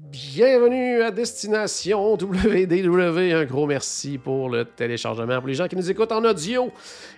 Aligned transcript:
Bienvenue 0.00 1.02
à 1.02 1.10
Destination 1.10 2.14
WDW. 2.14 3.32
Un 3.34 3.44
gros 3.46 3.66
merci 3.66 4.16
pour 4.16 4.48
le 4.48 4.64
téléchargement. 4.64 5.38
Pour 5.40 5.48
les 5.48 5.54
gens 5.54 5.66
qui 5.66 5.74
nous 5.74 5.90
écoutent 5.90 6.12
en 6.12 6.24
audio 6.24 6.70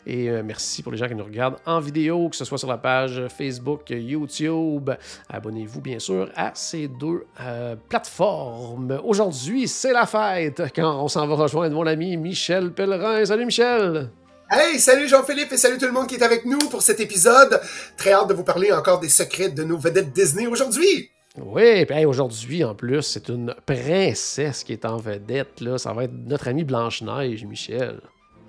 et 0.07 0.31
euh, 0.31 0.43
merci 0.43 0.83
pour 0.83 0.91
les 0.91 0.97
gens 0.97 1.07
qui 1.07 1.15
nous 1.15 1.25
regardent 1.25 1.59
en 1.67 1.79
vidéo, 1.79 2.31
que 2.31 2.37
ce 2.37 2.47
soit 2.47 2.57
sur 2.57 2.69
la 2.69 2.79
page 2.79 3.21
Facebook, 3.37 3.91
YouTube. 3.91 4.89
Abonnez-vous 5.29 5.83
bien 5.83 5.99
sûr 5.99 6.31
à 6.35 6.53
ces 6.55 6.89
deux 6.89 7.27
euh, 7.43 7.77
plateformes. 7.91 8.99
Aujourd'hui, 9.05 9.69
c'est 9.69 9.93
la 9.93 10.07
fête 10.07 10.63
quand 10.75 11.05
on 11.05 11.09
s'en 11.09 11.27
va 11.27 11.35
rejoindre 11.35 11.75
mon 11.75 11.87
ami 11.87 12.17
Michel 12.17 12.73
Pellerin. 12.73 13.27
Salut 13.27 13.45
Michel! 13.45 14.09
Hey, 14.51 14.81
salut 14.81 15.07
Jean-Philippe 15.07 15.53
et 15.53 15.59
salut 15.59 15.77
tout 15.77 15.85
le 15.87 15.93
monde 15.93 16.07
qui 16.07 16.15
est 16.15 16.23
avec 16.23 16.47
nous 16.47 16.71
pour 16.71 16.81
cet 16.81 16.99
épisode. 16.99 17.61
Très 17.99 18.13
hâte 18.13 18.29
de 18.29 18.35
vous 18.35 18.43
parler 18.43 18.73
encore 18.73 19.01
des 19.01 19.11
secrets 19.11 19.51
de 19.51 19.65
nos 19.65 19.77
vedettes 19.77 20.15
Disney 20.15 20.47
aujourd'hui. 20.47 21.11
Oui, 21.39 21.87
aujourd'hui, 22.05 22.65
en 22.65 22.75
plus, 22.75 23.03
c'est 23.03 23.29
une 23.29 23.55
princesse 23.65 24.65
qui 24.65 24.73
est 24.73 24.85
en 24.85 24.97
vedette. 24.97 25.61
Là. 25.61 25.79
Ça 25.79 25.93
va 25.93 26.05
être 26.05 26.13
notre 26.27 26.49
amie 26.49 26.65
Blanche-Neige, 26.65 27.45
Michel. 27.45 28.01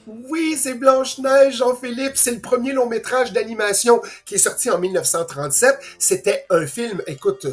Oui, 0.08 0.56
c'est 0.58 0.74
Blanche-Neige, 0.74 1.58
Jean-Philippe. 1.58 2.14
C'est 2.16 2.32
le 2.32 2.40
premier 2.40 2.74
long 2.74 2.88
métrage 2.88 3.34
d'animation 3.34 4.02
qui 4.26 4.36
est 4.36 4.40
sorti 4.40 4.72
en 4.72 4.80
1937. 4.80 5.78
C'était 6.00 6.46
un 6.50 6.66
film, 6.66 7.02
écoute, 7.06 7.46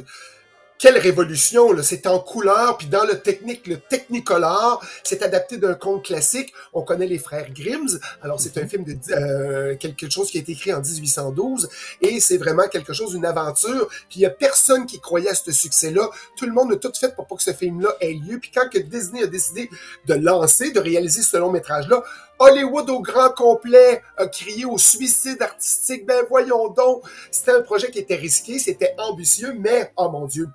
quelle 0.78 0.96
révolution, 0.96 1.72
là. 1.72 1.82
C'est 1.82 2.06
en 2.06 2.20
couleur, 2.20 2.78
puis 2.78 2.86
dans 2.86 3.04
le 3.04 3.18
technique, 3.18 3.66
le 3.66 3.78
Technicolor, 3.78 4.80
c'est 5.02 5.22
adapté 5.22 5.56
d'un 5.56 5.74
conte 5.74 6.04
classique. 6.04 6.52
On 6.72 6.82
connaît 6.82 7.06
les 7.06 7.18
frères 7.18 7.50
Grimm. 7.52 7.86
Alors, 8.22 8.40
c'est 8.40 8.56
un 8.58 8.66
film 8.66 8.84
de 8.84 8.96
euh, 9.10 9.76
quelque 9.76 10.08
chose 10.08 10.30
qui 10.30 10.38
a 10.38 10.40
été 10.40 10.52
écrit 10.52 10.72
en 10.72 10.80
1812 10.80 11.68
et 12.00 12.20
c'est 12.20 12.36
vraiment 12.36 12.68
quelque 12.68 12.92
chose, 12.92 13.14
une 13.14 13.26
aventure. 13.26 13.88
Puis 14.08 14.20
il 14.20 14.22
y 14.22 14.26
a 14.26 14.30
personne 14.30 14.86
qui 14.86 15.00
croyait 15.00 15.30
à 15.30 15.34
ce 15.34 15.50
succès-là. 15.50 16.08
Tout 16.36 16.46
le 16.46 16.52
monde 16.52 16.72
a 16.72 16.76
tout 16.76 16.92
fait 16.98 17.14
pour 17.14 17.26
pas 17.26 17.34
que 17.34 17.42
ce 17.42 17.52
film-là 17.52 17.94
ait 18.00 18.12
lieu. 18.12 18.38
Puis 18.38 18.52
quand 18.54 18.68
que 18.68 18.78
Disney 18.78 19.24
a 19.24 19.26
décidé 19.26 19.68
de 20.06 20.14
lancer, 20.14 20.70
de 20.70 20.80
réaliser 20.80 21.22
ce 21.22 21.36
long 21.36 21.50
métrage-là, 21.50 22.04
Hollywood 22.38 22.88
au 22.90 23.00
grand 23.00 23.30
complet 23.30 24.00
a 24.16 24.26
crié 24.28 24.64
au 24.64 24.78
suicide 24.78 25.42
artistique. 25.42 26.06
Ben 26.06 26.24
voyons 26.28 26.68
donc, 26.68 27.02
c'était 27.30 27.52
un 27.52 27.62
projet 27.62 27.90
qui 27.90 27.98
était 27.98 28.14
risqué, 28.14 28.58
c'était 28.58 28.94
ambitieux, 28.98 29.54
mais 29.58 29.92
oh 29.96 30.08
mon 30.08 30.26
Dieu, 30.26 30.48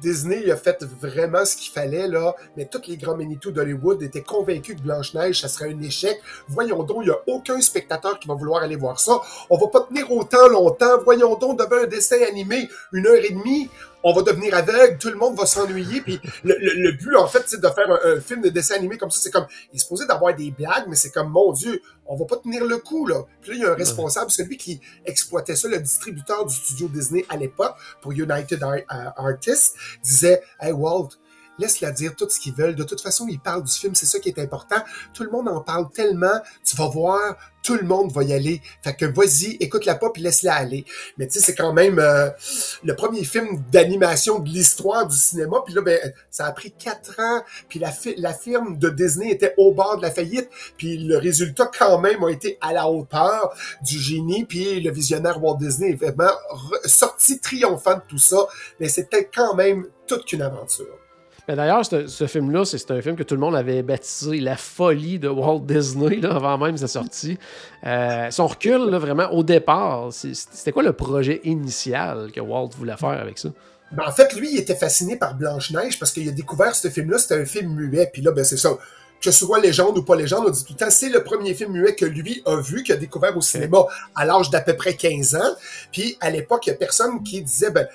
Disney 0.00 0.50
a 0.50 0.56
fait 0.56 0.82
vraiment 0.82 1.44
ce 1.44 1.56
qu'il 1.56 1.72
fallait, 1.72 2.08
là, 2.08 2.34
mais 2.56 2.66
tous 2.66 2.82
les 2.88 2.96
grands 2.96 3.16
Manitou 3.16 3.50
d'Hollywood 3.50 4.02
étaient 4.02 4.22
convaincus 4.22 4.76
que 4.76 4.82
Blanche-Neige, 4.82 5.40
ça 5.40 5.48
serait 5.48 5.72
un 5.72 5.82
échec. 5.82 6.20
Voyons 6.48 6.82
donc, 6.82 6.98
il 7.02 7.06
n'y 7.06 7.10
a 7.10 7.20
aucun 7.26 7.60
spectateur 7.60 8.18
qui 8.18 8.28
va 8.28 8.34
vouloir 8.34 8.62
aller 8.62 8.76
voir 8.76 8.98
ça. 9.00 9.20
On 9.50 9.58
va 9.58 9.66
pas 9.68 9.80
tenir 9.80 10.10
autant 10.10 10.48
longtemps. 10.48 10.98
Voyons 11.04 11.36
donc, 11.36 11.58
devant 11.58 11.82
un 11.82 11.86
dessin 11.86 12.18
animé, 12.28 12.68
une 12.92 13.06
heure 13.06 13.22
et 13.22 13.32
demie, 13.32 13.68
on 14.02 14.12
va 14.12 14.22
devenir 14.22 14.54
aveugle, 14.54 14.98
tout 14.98 15.08
le 15.08 15.16
monde 15.16 15.36
va 15.36 15.46
s'ennuyer. 15.46 16.00
Puis 16.00 16.20
le, 16.44 16.56
le, 16.58 16.72
le, 16.74 16.92
but, 16.92 17.16
en 17.16 17.26
fait, 17.26 17.42
c'est 17.46 17.60
de 17.60 17.68
faire 17.68 17.90
un, 17.90 18.16
un, 18.16 18.20
film 18.20 18.40
de 18.40 18.48
dessin 18.48 18.74
animé 18.76 18.96
comme 18.96 19.10
ça. 19.10 19.20
C'est 19.20 19.30
comme, 19.30 19.46
il 19.72 19.76
est 19.76 19.80
supposé 19.80 20.06
d'avoir 20.06 20.34
des 20.34 20.50
blagues, 20.50 20.84
mais 20.88 20.96
c'est 20.96 21.10
comme, 21.10 21.30
mon 21.30 21.52
Dieu, 21.52 21.80
on 22.06 22.16
va 22.16 22.24
pas 22.24 22.36
tenir 22.36 22.64
le 22.64 22.78
coup, 22.78 23.06
là. 23.06 23.22
Puis 23.40 23.50
là, 23.52 23.56
il 23.56 23.62
y 23.62 23.64
a 23.64 23.72
un 23.72 23.74
responsable, 23.74 24.30
celui 24.30 24.56
qui 24.56 24.80
exploitait 25.04 25.56
ça, 25.56 25.68
le 25.68 25.78
distributeur 25.78 26.44
du 26.46 26.54
studio 26.54 26.88
Disney 26.88 27.24
à 27.28 27.36
l'époque, 27.36 27.76
pour 28.00 28.12
United 28.12 28.62
Artists, 29.16 29.76
disait, 30.02 30.42
hey 30.60 30.72
Walt, 30.72 31.10
laisse-la 31.60 31.92
dire 31.92 32.16
tout 32.16 32.28
ce 32.28 32.40
qu'ils 32.40 32.54
veulent. 32.54 32.74
De 32.74 32.84
toute 32.84 33.00
façon, 33.00 33.26
ils 33.28 33.38
parlent 33.38 33.62
du 33.62 33.72
film, 33.72 33.94
c'est 33.94 34.06
ça 34.06 34.18
qui 34.18 34.28
est 34.28 34.38
important. 34.38 34.82
Tout 35.14 35.22
le 35.22 35.30
monde 35.30 35.48
en 35.48 35.60
parle 35.60 35.90
tellement, 35.90 36.40
tu 36.64 36.76
vas 36.76 36.88
voir, 36.88 37.36
tout 37.62 37.74
le 37.74 37.82
monde 37.82 38.12
va 38.12 38.22
y 38.22 38.32
aller. 38.32 38.62
Fait 38.82 38.94
que 38.94 39.04
vas-y, 39.06 39.56
écoute-la 39.60 39.94
pas 39.94 40.10
puis 40.10 40.22
laisse-la 40.22 40.54
aller. 40.54 40.84
Mais 41.18 41.26
tu 41.26 41.34
sais, 41.34 41.40
c'est 41.40 41.54
quand 41.54 41.72
même 41.72 41.98
euh, 41.98 42.30
le 42.84 42.94
premier 42.94 43.24
film 43.24 43.62
d'animation 43.70 44.38
de 44.38 44.48
l'histoire 44.48 45.06
du 45.06 45.16
cinéma. 45.16 45.58
Puis 45.64 45.74
là, 45.74 45.82
ben, 45.82 45.98
ça 46.30 46.46
a 46.46 46.52
pris 46.52 46.72
quatre 46.72 47.20
ans. 47.20 47.42
Puis 47.68 47.78
la, 47.78 47.92
la 48.16 48.32
firme 48.32 48.78
de 48.78 48.88
Disney 48.88 49.30
était 49.30 49.54
au 49.58 49.72
bord 49.72 49.98
de 49.98 50.02
la 50.02 50.10
faillite. 50.10 50.48
Puis 50.76 50.98
le 50.98 51.18
résultat 51.18 51.70
quand 51.78 51.98
même 51.98 52.24
a 52.24 52.30
été 52.30 52.58
à 52.60 52.72
la 52.72 52.88
hauteur 52.88 53.54
du 53.82 53.98
génie. 53.98 54.44
Puis 54.44 54.80
le 54.80 54.90
visionnaire 54.90 55.42
Walt 55.42 55.58
Disney 55.58 55.90
est 55.90 55.96
vraiment 55.96 56.32
sorti 56.84 57.40
triomphant 57.40 57.94
de 57.94 58.02
tout 58.08 58.18
ça. 58.18 58.46
Mais 58.78 58.88
c'était 58.88 59.28
quand 59.32 59.54
même 59.54 59.86
toute 60.06 60.24
qu'une 60.24 60.42
aventure. 60.42 60.98
Mais 61.50 61.56
d'ailleurs, 61.56 61.84
ce, 61.84 62.06
ce 62.06 62.28
film-là, 62.28 62.64
c'est 62.64 62.92
un 62.92 63.02
film 63.02 63.16
que 63.16 63.24
tout 63.24 63.34
le 63.34 63.40
monde 63.40 63.56
avait 63.56 63.82
baptisé 63.82 64.38
La 64.38 64.56
folie 64.56 65.18
de 65.18 65.26
Walt 65.26 65.62
Disney 65.64 66.18
là, 66.18 66.36
avant 66.36 66.56
même 66.58 66.76
sa 66.76 66.86
sortie. 66.86 67.38
Euh, 67.84 68.30
son 68.30 68.46
recul, 68.46 68.88
là, 68.88 69.00
vraiment, 69.00 69.28
au 69.32 69.42
départ, 69.42 70.12
c'était 70.12 70.70
quoi 70.70 70.84
le 70.84 70.92
projet 70.92 71.40
initial 71.42 72.30
que 72.30 72.40
Walt 72.40 72.68
voulait 72.78 72.96
faire 72.96 73.20
avec 73.20 73.36
ça? 73.36 73.48
Ben, 73.90 74.04
en 74.06 74.12
fait, 74.12 74.32
lui, 74.36 74.52
il 74.52 74.58
était 74.60 74.76
fasciné 74.76 75.16
par 75.16 75.34
Blanche-Neige 75.34 75.98
parce 75.98 76.12
qu'il 76.12 76.28
a 76.28 76.30
découvert 76.30 76.72
ce 76.76 76.86
film-là, 76.86 77.18
c'était 77.18 77.40
un 77.40 77.46
film 77.46 77.74
muet. 77.74 78.08
Puis 78.12 78.22
là, 78.22 78.30
ben, 78.30 78.44
c'est 78.44 78.56
ça 78.56 78.78
que 79.20 79.30
ce 79.32 79.44
soit 79.44 79.60
légende 79.60 79.98
ou 79.98 80.02
pas 80.02 80.16
légende, 80.16 80.44
on 80.46 80.50
dit 80.50 80.64
tout 80.64 80.72
le 80.72 80.78
temps, 80.78 80.90
c'est 80.90 81.10
le 81.10 81.22
premier 81.22 81.52
film 81.52 81.72
muet 81.72 81.94
que 81.94 82.06
lui 82.06 82.42
a 82.46 82.58
vu, 82.60 82.82
qu'il 82.82 82.94
a 82.94 82.96
découvert 82.96 83.36
au 83.36 83.42
cinéma 83.42 83.84
à 84.14 84.24
l'âge 84.24 84.48
d'à 84.50 84.62
peu 84.62 84.74
près 84.76 84.94
15 84.94 85.34
ans. 85.34 85.56
Puis 85.92 86.16
à 86.20 86.30
l'époque, 86.30 86.66
il 86.66 86.70
y 86.70 86.72
a 86.72 86.76
personne 86.76 87.22
qui 87.22 87.42
disait, 87.42 87.70
ben, 87.70 87.86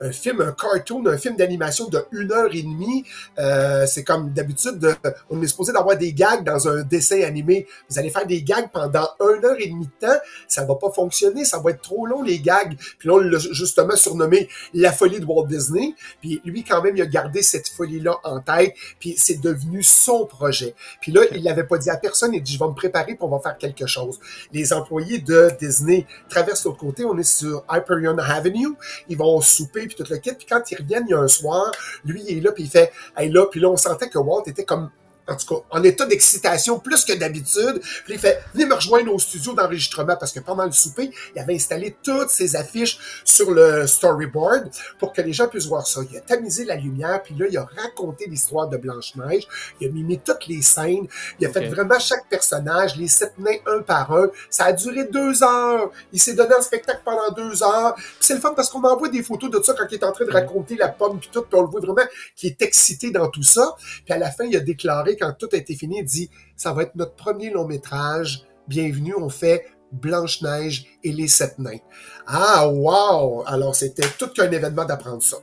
un 0.00 0.12
film, 0.12 0.40
un 0.40 0.52
cartoon, 0.52 1.06
un 1.06 1.18
film 1.18 1.36
d'animation 1.36 1.88
de 1.88 2.02
une 2.12 2.32
heure 2.32 2.48
et 2.52 2.62
demie. 2.62 3.04
Euh, 3.38 3.84
c'est 3.86 4.02
comme 4.02 4.32
d'habitude, 4.32 4.96
on 5.28 5.42
est 5.42 5.46
supposé 5.46 5.72
d'avoir 5.72 5.96
des 5.96 6.12
gags 6.12 6.42
dans 6.42 6.68
un 6.68 6.82
dessin 6.82 7.22
animé. 7.22 7.66
Vous 7.88 7.98
allez 7.98 8.10
faire 8.10 8.26
des 8.26 8.42
gags 8.42 8.70
pendant 8.72 9.08
une 9.20 9.44
heure 9.44 9.56
et 9.58 9.68
demie 9.68 9.86
de 9.86 10.06
temps, 10.06 10.18
ça 10.48 10.64
va 10.64 10.74
pas 10.76 10.90
fonctionner, 10.90 11.44
ça 11.44 11.58
va 11.58 11.70
être 11.72 11.82
trop 11.82 12.06
long 12.06 12.22
les 12.22 12.40
gags. 12.40 12.76
Puis 12.98 13.08
là, 13.08 13.14
on 13.14 13.18
l'a 13.18 13.38
justement 13.38 13.94
surnommé 13.94 14.48
la 14.72 14.92
folie 14.92 15.20
de 15.20 15.26
Walt 15.26 15.46
Disney. 15.46 15.94
Puis 16.20 16.40
lui, 16.44 16.64
quand 16.64 16.82
même, 16.82 16.96
il 16.96 17.02
a 17.02 17.06
gardé 17.06 17.42
cette 17.42 17.68
folie-là 17.68 18.16
en 18.24 18.40
tête, 18.40 18.74
puis 18.98 19.14
c'est 19.18 19.40
devenu 19.40 19.82
son 19.82 20.24
projet. 20.24 20.74
Puis 21.00 21.12
là, 21.12 21.22
il 21.32 21.44
l'avait 21.44 21.64
pas 21.64 21.76
dit 21.76 21.90
à 21.90 21.96
personne, 21.96 22.32
il 22.32 22.42
dit, 22.42 22.54
je 22.54 22.58
vais 22.58 22.68
me 22.68 22.74
préparer 22.74 23.14
pour 23.14 23.30
on 23.32 23.40
faire 23.40 23.58
quelque 23.58 23.86
chose. 23.86 24.18
Les 24.52 24.72
employés 24.72 25.18
de 25.18 25.50
Disney 25.60 26.06
traversent 26.28 26.64
l'autre 26.64 26.78
côté, 26.78 27.04
on 27.04 27.16
est 27.18 27.22
sur 27.22 27.64
Hyperion 27.70 28.16
Avenue, 28.18 28.68
ils 29.08 29.16
vont 29.16 29.40
souper 29.40 29.89
puis 29.94 30.04
tout 30.04 30.10
le 30.10 30.18
kit. 30.18 30.32
Puis 30.32 30.46
quand 30.46 30.62
ils 30.70 30.76
reviennent, 30.76 31.04
il 31.08 31.10
y 31.10 31.14
a 31.14 31.18
un 31.18 31.28
soir, 31.28 31.70
lui, 32.04 32.22
il 32.28 32.38
est 32.38 32.40
là, 32.40 32.52
puis 32.52 32.64
il 32.64 32.70
fait, 32.70 32.92
hey 33.16 33.30
là, 33.30 33.46
puis 33.46 33.60
là, 33.60 33.68
on 33.68 33.76
sentait 33.76 34.08
que 34.08 34.18
Walt 34.18 34.44
était 34.46 34.64
comme 34.64 34.90
en 35.30 35.36
tout 35.36 35.54
cas, 35.54 35.62
en 35.70 35.82
état 35.82 36.06
d'excitation 36.06 36.78
plus 36.78 37.04
que 37.04 37.12
d'habitude. 37.12 37.80
Puis 38.04 38.14
il 38.14 38.18
fait 38.18 38.40
Venez 38.54 38.66
me 38.66 38.74
rejoindre 38.74 39.12
au 39.14 39.18
studio 39.18 39.54
d'enregistrement 39.54 40.16
parce 40.16 40.32
que 40.32 40.40
pendant 40.40 40.64
le 40.64 40.72
souper, 40.72 41.10
il 41.34 41.40
avait 41.40 41.54
installé 41.54 41.96
toutes 42.02 42.30
ses 42.30 42.56
affiches 42.56 42.98
sur 43.24 43.50
le 43.50 43.86
storyboard 43.86 44.70
pour 44.98 45.12
que 45.12 45.22
les 45.22 45.32
gens 45.32 45.48
puissent 45.48 45.66
voir 45.66 45.86
ça. 45.86 46.00
Il 46.10 46.16
a 46.16 46.20
tamisé 46.20 46.64
la 46.64 46.76
lumière, 46.76 47.22
puis 47.22 47.34
là, 47.34 47.46
il 47.48 47.56
a 47.56 47.68
raconté 47.76 48.26
l'histoire 48.28 48.68
de 48.68 48.76
Blanche-Neige. 48.76 49.46
Il 49.80 49.88
a 49.88 49.92
mimé 49.92 50.20
toutes 50.24 50.46
les 50.46 50.62
scènes. 50.62 51.06
Il 51.38 51.46
a 51.46 51.50
okay. 51.50 51.60
fait 51.60 51.68
vraiment 51.68 51.98
chaque 51.98 52.28
personnage, 52.28 52.96
les 52.96 53.08
sept 53.08 53.34
nains 53.38 53.58
un 53.66 53.82
par 53.82 54.12
un. 54.12 54.28
Ça 54.48 54.64
a 54.64 54.72
duré 54.72 55.04
deux 55.04 55.42
heures. 55.42 55.90
Il 56.12 56.20
s'est 56.20 56.34
donné 56.34 56.54
un 56.54 56.62
spectacle 56.62 57.02
pendant 57.04 57.30
deux 57.32 57.62
heures. 57.62 57.94
c'est 58.18 58.34
le 58.34 58.40
fun 58.40 58.52
parce 58.54 58.68
qu'on 58.68 58.82
envoie 58.82 59.08
des 59.08 59.22
photos 59.22 59.50
de 59.50 59.62
ça 59.62 59.74
quand 59.74 59.86
il 59.90 59.94
est 59.94 60.04
en 60.04 60.12
train 60.12 60.24
de 60.24 60.32
raconter 60.32 60.76
la 60.76 60.88
pomme 60.88 61.18
puis 61.18 61.30
tout, 61.32 61.42
puis 61.42 61.58
on 61.58 61.62
le 61.62 61.68
voit 61.68 61.80
vraiment 61.80 62.02
qu'il 62.36 62.50
est 62.50 62.62
excité 62.62 63.10
dans 63.10 63.28
tout 63.28 63.42
ça. 63.42 63.74
Puis 64.04 64.14
à 64.14 64.18
la 64.18 64.30
fin, 64.30 64.44
il 64.44 64.56
a 64.56 64.60
déclaré 64.60 65.16
quand 65.20 65.32
tout 65.38 65.48
a 65.52 65.56
été 65.56 65.74
fini, 65.74 65.98
il 65.98 66.04
dit 66.04 66.30
ça 66.56 66.72
va 66.72 66.82
être 66.84 66.96
notre 66.96 67.14
premier 67.14 67.50
long 67.50 67.66
métrage. 67.66 68.42
Bienvenue, 68.66 69.14
on 69.16 69.28
fait 69.28 69.66
Blanche-Neige 69.92 70.86
et 71.02 71.12
les 71.12 71.28
sept 71.28 71.58
nains. 71.58 71.78
Ah, 72.26 72.68
wow! 72.68 73.42
Alors, 73.46 73.74
c'était 73.74 74.06
tout 74.18 74.28
qu'un 74.28 74.50
événement 74.50 74.84
d'apprendre 74.84 75.22
ça. 75.22 75.36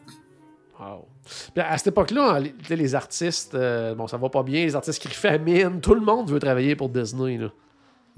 Wow. 0.80 1.06
À 1.58 1.78
cette 1.78 1.88
époque-là, 1.88 2.40
les, 2.40 2.76
les 2.76 2.96
artistes, 2.96 3.54
euh, 3.56 3.94
bon, 3.96 4.08
ça 4.08 4.18
va 4.18 4.30
pas 4.30 4.44
bien, 4.44 4.64
les 4.64 4.76
artistes 4.76 5.02
qui 5.02 5.10
famine, 5.10 5.82
tout 5.82 5.94
le 5.94 6.02
monde 6.02 6.32
veut 6.32 6.40
travailler 6.40 6.76
pour 6.76 6.90
Disney. 6.90 7.38
Là. 7.38 7.52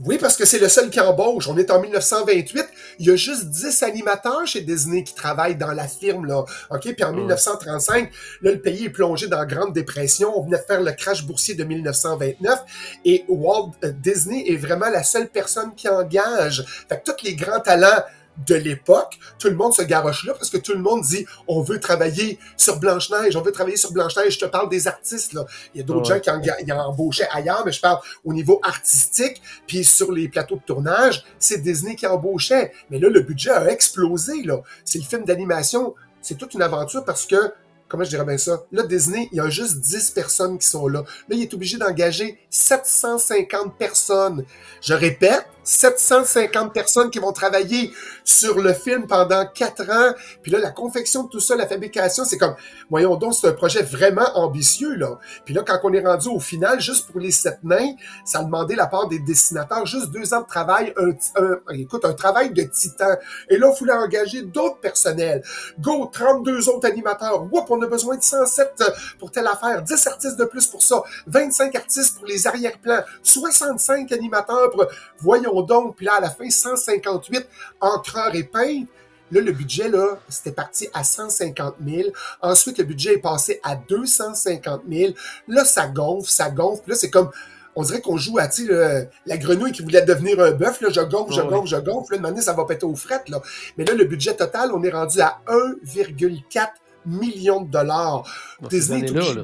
Oui, 0.02 0.18
parce 0.18 0.38
que 0.38 0.46
c'est 0.46 0.60
le 0.60 0.70
seul 0.70 0.90
qui 0.90 1.02
embauche. 1.02 1.50
On 1.50 1.58
est 1.58 1.72
en 1.72 1.82
1928. 1.82 2.66
Il 3.00 3.08
y 3.08 3.12
a 3.12 3.18
juste 3.18 3.46
10 3.46 3.84
animateurs 3.84 4.48
chez 4.48 4.62
Disney 4.62 5.04
qui 5.04 5.14
travaillent 5.14 5.58
dans 5.58 5.74
la 5.74 5.90
firme, 5.90 6.26
là. 6.26 6.46
OK? 6.70 6.94
Puis 6.94 7.04
en 7.04 7.10
ouais. 7.10 7.18
1935, 7.18 8.10
là, 8.42 8.52
le 8.52 8.62
pays 8.62 8.86
est 8.86 8.90
plongé 8.90 9.28
dans 9.28 9.40
la 9.40 9.46
Grande 9.46 9.74
Dépression. 9.74 10.32
On 10.38 10.44
venait 10.44 10.58
de 10.58 10.64
faire 10.64 10.82
le 10.82 10.94
crash 10.94 11.26
boursier 11.26 11.56
de 11.56 11.66
1929. 11.66 12.60
Et 13.04 13.26
Walt 13.28 13.74
Disney 13.84 14.46
est 14.48 14.56
vraiment 14.56 14.90
la 14.90 15.04
seule 15.04 15.28
personne 15.28 15.76
qui 15.76 15.90
engage. 15.90 16.66
Fait 16.88 17.02
que 17.04 17.12
tous 17.12 17.26
les 17.26 17.36
grands 17.36 17.60
talents 17.60 18.04
de 18.48 18.56
l'époque. 18.56 19.20
Tout 19.38 19.50
le 19.50 19.56
monde 19.56 19.74
se 19.74 19.82
garoche 19.82 20.26
là 20.26 20.34
parce 20.34 20.50
que 20.50 20.58
tout 20.58 20.74
le 20.74 20.80
monde 20.80 21.02
dit 21.02 21.26
on 21.48 21.62
veut 21.62 21.80
travailler 21.80 22.40
sur 22.58 22.80
Blanche-Neige, 22.80 23.36
on 23.36 23.42
veut 23.42 23.52
travailler 23.52 23.78
sur 23.78 23.92
Blanche-Neige. 23.92 24.34
Je 24.34 24.40
te 24.40 24.46
parle 24.46 24.70
des 24.70 24.88
artistes, 24.88 25.34
là. 25.34 25.46
Il 25.74 25.80
y 25.80 25.82
a 25.82 25.84
d'autres 25.84 26.06
gens 26.06 26.20
qui 26.20 26.30
en, 26.30 26.40
qui 26.40 26.72
en 26.72 26.80
embauchaient 26.80 27.28
ailleurs, 27.32 27.64
mais 27.66 27.72
je 27.72 27.82
parle 27.82 28.00
au 28.24 28.34
niveau 28.34 28.60
artistique. 28.64 29.42
Puis 29.68 29.84
sur 29.84 30.12
les 30.12 30.30
plateaux 30.30 30.56
de 30.56 30.64
tournage, 30.64 31.24
c'est 31.40 31.62
Disney 31.62 31.96
qui 31.96 32.08
embauchait. 32.08 32.72
Mais 32.90 33.00
là, 33.00 33.10
le 33.10 33.22
budget 33.22 33.52
a 33.52 33.68
explosé, 33.70 34.44
là. 34.44 34.62
C'est 34.86 35.00
le 35.00 35.06
film 35.06 35.26
d'animation. 35.26 35.96
C'est 36.22 36.38
toute 36.38 36.54
une 36.54 36.62
aventure 36.62 37.06
parce 37.06 37.26
que 37.26 37.54
comment 37.90 38.04
je 38.04 38.10
dirais 38.10 38.26
bien 38.26 38.38
ça? 38.38 38.64
Là, 38.72 38.84
Disney, 38.84 39.28
il 39.32 39.38
y 39.38 39.42
a 39.42 39.50
juste 39.50 39.80
10 39.80 40.12
personnes 40.12 40.58
qui 40.58 40.68
sont 40.68 40.88
là. 40.88 41.00
Là, 41.28 41.36
il 41.36 41.42
est 41.42 41.54
obligé 41.54 41.78
d'engager 41.78 42.40
750 42.50 43.78
personnes. 43.78 44.46
Je 44.82 44.94
répète, 44.94 45.48
750 45.64 46.74
personnes 46.74 47.10
qui 47.10 47.20
vont 47.20 47.32
travailler 47.32 47.94
sur 48.24 48.60
le 48.60 48.74
film 48.74 49.08
pendant 49.08 49.46
quatre 49.46 49.90
ans. 49.90 50.14
Puis 50.42 50.52
là, 50.52 50.60
la 50.60 50.72
confection 50.72 51.24
de 51.24 51.30
tout 51.30 51.40
ça, 51.40 51.56
la 51.56 51.68
fabrication, 51.68 52.24
c'est 52.26 52.38
comme, 52.38 52.56
voyons 52.90 53.16
donc, 53.16 53.34
c'est 53.34 53.48
un 53.48 53.54
projet 53.54 53.82
vraiment 53.82 54.28
ambitieux, 54.36 54.96
là. 54.96 55.20
Puis 55.46 55.54
là, 55.54 55.64
quand 55.66 55.80
on 55.84 55.94
est 55.94 56.06
rendu 56.06 56.30
au 56.30 56.40
final, 56.40 56.80
juste 56.80 57.10
pour 57.12 57.20
les 57.20 57.32
sept 57.32 57.60
nains, 57.64 57.94
ça 58.26 58.40
a 58.40 58.44
demandé 58.44 58.76
la 58.76 58.88
part 58.88 59.08
des 59.08 59.20
dessinateurs 59.20 59.86
juste 59.86 60.12
deux 60.12 60.34
ans 60.34 60.42
de 60.42 60.48
travail, 60.48 60.94
un, 60.98 61.74
écoute, 61.74 62.06
un 62.06 62.14
travail 62.14 62.52
de 62.52 62.64
titan. 62.64 63.16
Et 63.50 63.58
là, 63.58 63.72
il 63.74 63.78
fallait 63.78 64.00
engager 64.00 64.42
d'autres 64.44 64.80
personnels. 64.80 65.44
Go, 65.80 66.10
32 66.12 66.70
autres 66.70 66.88
animateurs. 66.88 67.44
Whoop, 67.52 67.66
on 67.70 67.82
a 67.82 67.88
besoin 67.88 68.18
de 68.18 68.24
107 68.24 68.84
pour 69.20 69.32
telle 69.32 69.48
affaire. 69.48 69.82
10 69.82 70.08
artistes 70.08 70.38
de 70.38 70.46
plus 70.46 70.68
pour 70.68 70.82
ça. 70.82 71.02
25 71.28 71.76
artistes 71.76 72.18
pour 72.18 72.26
les 72.26 72.48
arrière-plans. 72.48 73.02
65 73.24 74.12
animateurs 74.12 74.70
pour, 74.72 74.86
voyons 75.20 75.59
donc, 75.64 75.96
puis 75.96 76.06
là, 76.06 76.16
à 76.16 76.22
la 76.22 76.30
fin, 76.30 76.50
158 76.50 77.48
encreurs 77.82 78.36
et 78.36 78.44
peintres. 78.44 78.92
Là, 79.32 79.42
le 79.42 79.52
budget, 79.52 79.90
là, 79.90 80.18
c'était 80.28 80.52
parti 80.52 80.88
à 80.94 81.04
150 81.04 81.76
000. 81.86 82.10
Ensuite, 82.42 82.80
le 82.80 82.84
budget 82.84 83.14
est 83.14 83.20
passé 83.20 83.60
à 83.64 83.76
250 83.76 84.82
000. 84.90 85.14
Là, 85.48 85.66
ça 85.66 85.88
gonfle, 85.88 86.30
ça 86.30 86.50
gonfle. 86.50 86.82
Puis 86.82 86.92
là, 86.92 86.98
c'est 86.98 87.12
comme, 87.12 87.30
on 87.76 87.84
dirait 87.84 88.02
qu'on 88.02 88.18
joue 88.18 88.40
à, 88.40 88.48
tu 88.48 88.68
la 88.68 89.38
grenouille 89.38 89.72
qui 89.72 89.84
voulait 89.84 90.02
devenir 90.02 90.40
un 90.40 90.52
bœuf. 90.52 90.82
Là, 90.82 90.90
je 90.90 91.02
gonfle, 91.02 91.34
je 91.34 91.42
gonfle, 91.42 91.68
je 91.68 91.78
gonfle. 91.78 92.20
Là, 92.20 92.32
de 92.32 92.42
ça 92.42 92.54
va 92.54 92.66
péter 92.66 92.86
aux 92.86 92.96
frettes, 92.96 93.30
là. 93.30 93.42
Mais 93.78 93.86
là, 93.86 93.94
le 93.94 94.06
budget 94.06 94.36
total, 94.36 94.72
on 94.74 94.84
est 94.84 94.90
rendu 94.90 95.22
à 95.22 95.40
1,4 95.48 96.68
million 97.06 97.62
de 97.62 97.72
dollars. 97.72 98.24
Disney, 98.70 99.08
là, 99.08 99.22
là. 99.36 99.44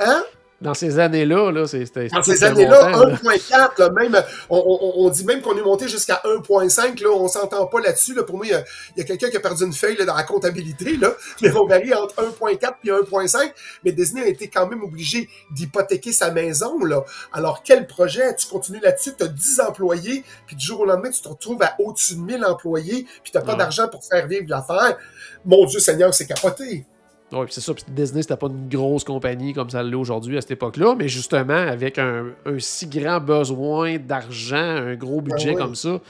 Hein? 0.00 0.24
Dans 0.60 0.74
ces 0.74 0.98
années-là, 0.98 1.52
là, 1.52 1.68
c'était. 1.68 2.08
Dans 2.08 2.22
ces 2.22 2.42
années-là, 2.42 2.90
1.4, 2.90 3.92
même, 3.92 4.20
on, 4.50 4.92
on, 4.96 5.08
dit 5.08 5.24
même 5.24 5.40
qu'on 5.40 5.56
est 5.56 5.62
monté 5.62 5.86
jusqu'à 5.86 6.20
1.5, 6.24 7.00
là, 7.00 7.10
on 7.10 7.28
s'entend 7.28 7.66
pas 7.66 7.80
là-dessus. 7.80 8.12
Là. 8.12 8.24
Pour 8.24 8.36
moi, 8.38 8.46
il 8.46 8.50
y 8.96 9.00
a, 9.00 9.04
quelqu'un 9.04 9.30
qui 9.30 9.36
a 9.36 9.40
perdu 9.40 9.64
une 9.64 9.72
feuille 9.72 9.96
là, 9.96 10.04
dans 10.04 10.16
la 10.16 10.24
comptabilité, 10.24 10.96
là, 10.96 11.12
mais 11.42 11.54
on 11.54 11.64
varie 11.64 11.94
entre 11.94 12.16
1.4 12.16 12.72
et 12.84 12.88
1.5. 12.88 13.52
Mais 13.84 13.92
Disney 13.92 14.22
a 14.22 14.26
été 14.26 14.48
quand 14.48 14.66
même 14.66 14.82
obligé 14.82 15.28
d'hypothéquer 15.52 16.10
sa 16.10 16.32
maison. 16.32 16.82
Là. 16.84 17.04
Alors, 17.32 17.62
quel 17.62 17.86
projet? 17.86 18.34
Tu 18.34 18.48
continues 18.48 18.80
là-dessus, 18.80 19.12
tu 19.16 19.22
as 19.22 19.28
10 19.28 19.60
employés, 19.60 20.24
puis 20.44 20.56
du 20.56 20.66
jour 20.66 20.80
au 20.80 20.86
lendemain, 20.86 21.10
tu 21.10 21.22
te 21.22 21.28
retrouves 21.28 21.62
à 21.62 21.76
au-dessus 21.78 22.16
de 22.16 22.20
1000 22.20 22.44
employés, 22.44 23.06
puis 23.22 23.30
tu 23.30 23.38
n'as 23.38 23.44
pas 23.44 23.54
d'argent 23.54 23.86
pour 23.86 24.04
faire 24.04 24.26
vivre 24.26 24.46
l'affaire. 24.48 24.98
Mon 25.44 25.66
Dieu 25.66 25.78
Seigneur, 25.78 26.12
c'est 26.12 26.26
capoté. 26.26 26.84
Oui, 27.32 27.46
c'est 27.50 27.60
ça. 27.60 27.74
Puis 27.74 27.84
Disney, 27.88 28.22
c'était 28.22 28.36
pas 28.36 28.46
une 28.46 28.68
grosse 28.68 29.04
compagnie 29.04 29.52
comme 29.52 29.68
ça 29.68 29.82
l'est 29.82 29.94
aujourd'hui 29.94 30.38
à 30.38 30.40
cette 30.40 30.52
époque-là, 30.52 30.94
mais 30.96 31.08
justement, 31.08 31.52
avec 31.52 31.98
un, 31.98 32.26
si 32.58 32.86
grand 32.86 33.20
besoin 33.20 33.98
d'argent, 33.98 34.56
un 34.56 34.94
gros 34.94 35.20
budget 35.20 35.54
comme 35.54 35.74
ça, 35.74 36.00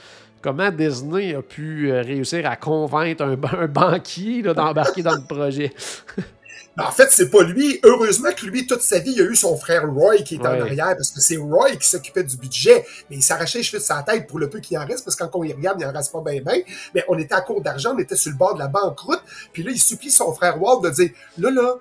comment 0.41 0.71
Disney 0.71 1.35
a 1.35 1.41
pu 1.41 1.91
euh, 1.91 2.01
réussir 2.01 2.49
à 2.49 2.55
convaincre 2.55 3.23
un, 3.23 3.37
un 3.59 3.67
banquier 3.67 4.41
d'embarquer 4.41 5.03
dans 5.03 5.15
le 5.15 5.27
projet? 5.27 5.73
Ben, 6.79 6.87
en 6.87 6.91
fait, 6.91 7.09
c'est 7.11 7.29
pas 7.29 7.43
lui. 7.43 7.79
Heureusement 7.83 8.29
que 8.31 8.45
lui, 8.45 8.65
toute 8.65 8.81
sa 8.81 8.99
vie, 8.99 9.11
il 9.15 9.21
a 9.21 9.25
eu 9.25 9.35
son 9.35 9.57
frère 9.57 9.91
Roy 9.91 10.17
qui 10.17 10.35
est 10.35 10.39
en 10.39 10.61
arrière, 10.61 10.95
parce 10.95 11.11
que 11.11 11.19
c'est 11.19 11.37
Roy 11.37 11.71
qui 11.75 11.87
s'occupait 11.87 12.23
du 12.23 12.37
budget. 12.37 12.85
Mais 13.09 13.17
il 13.17 13.21
s'arrachait 13.21 13.59
les 13.59 13.63
cheveux 13.63 13.79
de 13.79 13.83
sa 13.83 14.01
tête 14.03 14.27
pour 14.27 14.39
le 14.39 14.49
peu 14.49 14.59
qu'il 14.59 14.77
en 14.77 14.85
reste, 14.85 15.03
parce 15.03 15.17
que 15.17 15.23
quand 15.23 15.39
on 15.39 15.43
y 15.43 15.51
regarde, 15.51 15.79
il 15.81 15.85
en 15.85 15.91
reste 15.91 16.11
pas 16.11 16.21
bien, 16.25 16.41
bien. 16.41 16.61
Mais 16.95 17.03
on 17.09 17.17
était 17.17 17.35
à 17.35 17.41
court 17.41 17.61
d'argent, 17.61 17.93
on 17.95 17.99
était 17.99 18.15
sur 18.15 18.31
le 18.31 18.37
bord 18.37 18.53
de 18.53 18.59
la 18.59 18.67
banqueroute. 18.67 19.21
Puis 19.51 19.63
là, 19.63 19.71
il 19.71 19.79
supplie 19.79 20.09
son 20.09 20.33
frère 20.33 20.61
Walt 20.61 20.81
de 20.81 20.89
dire, 20.89 21.09
là, 21.37 21.51
là, 21.51 21.75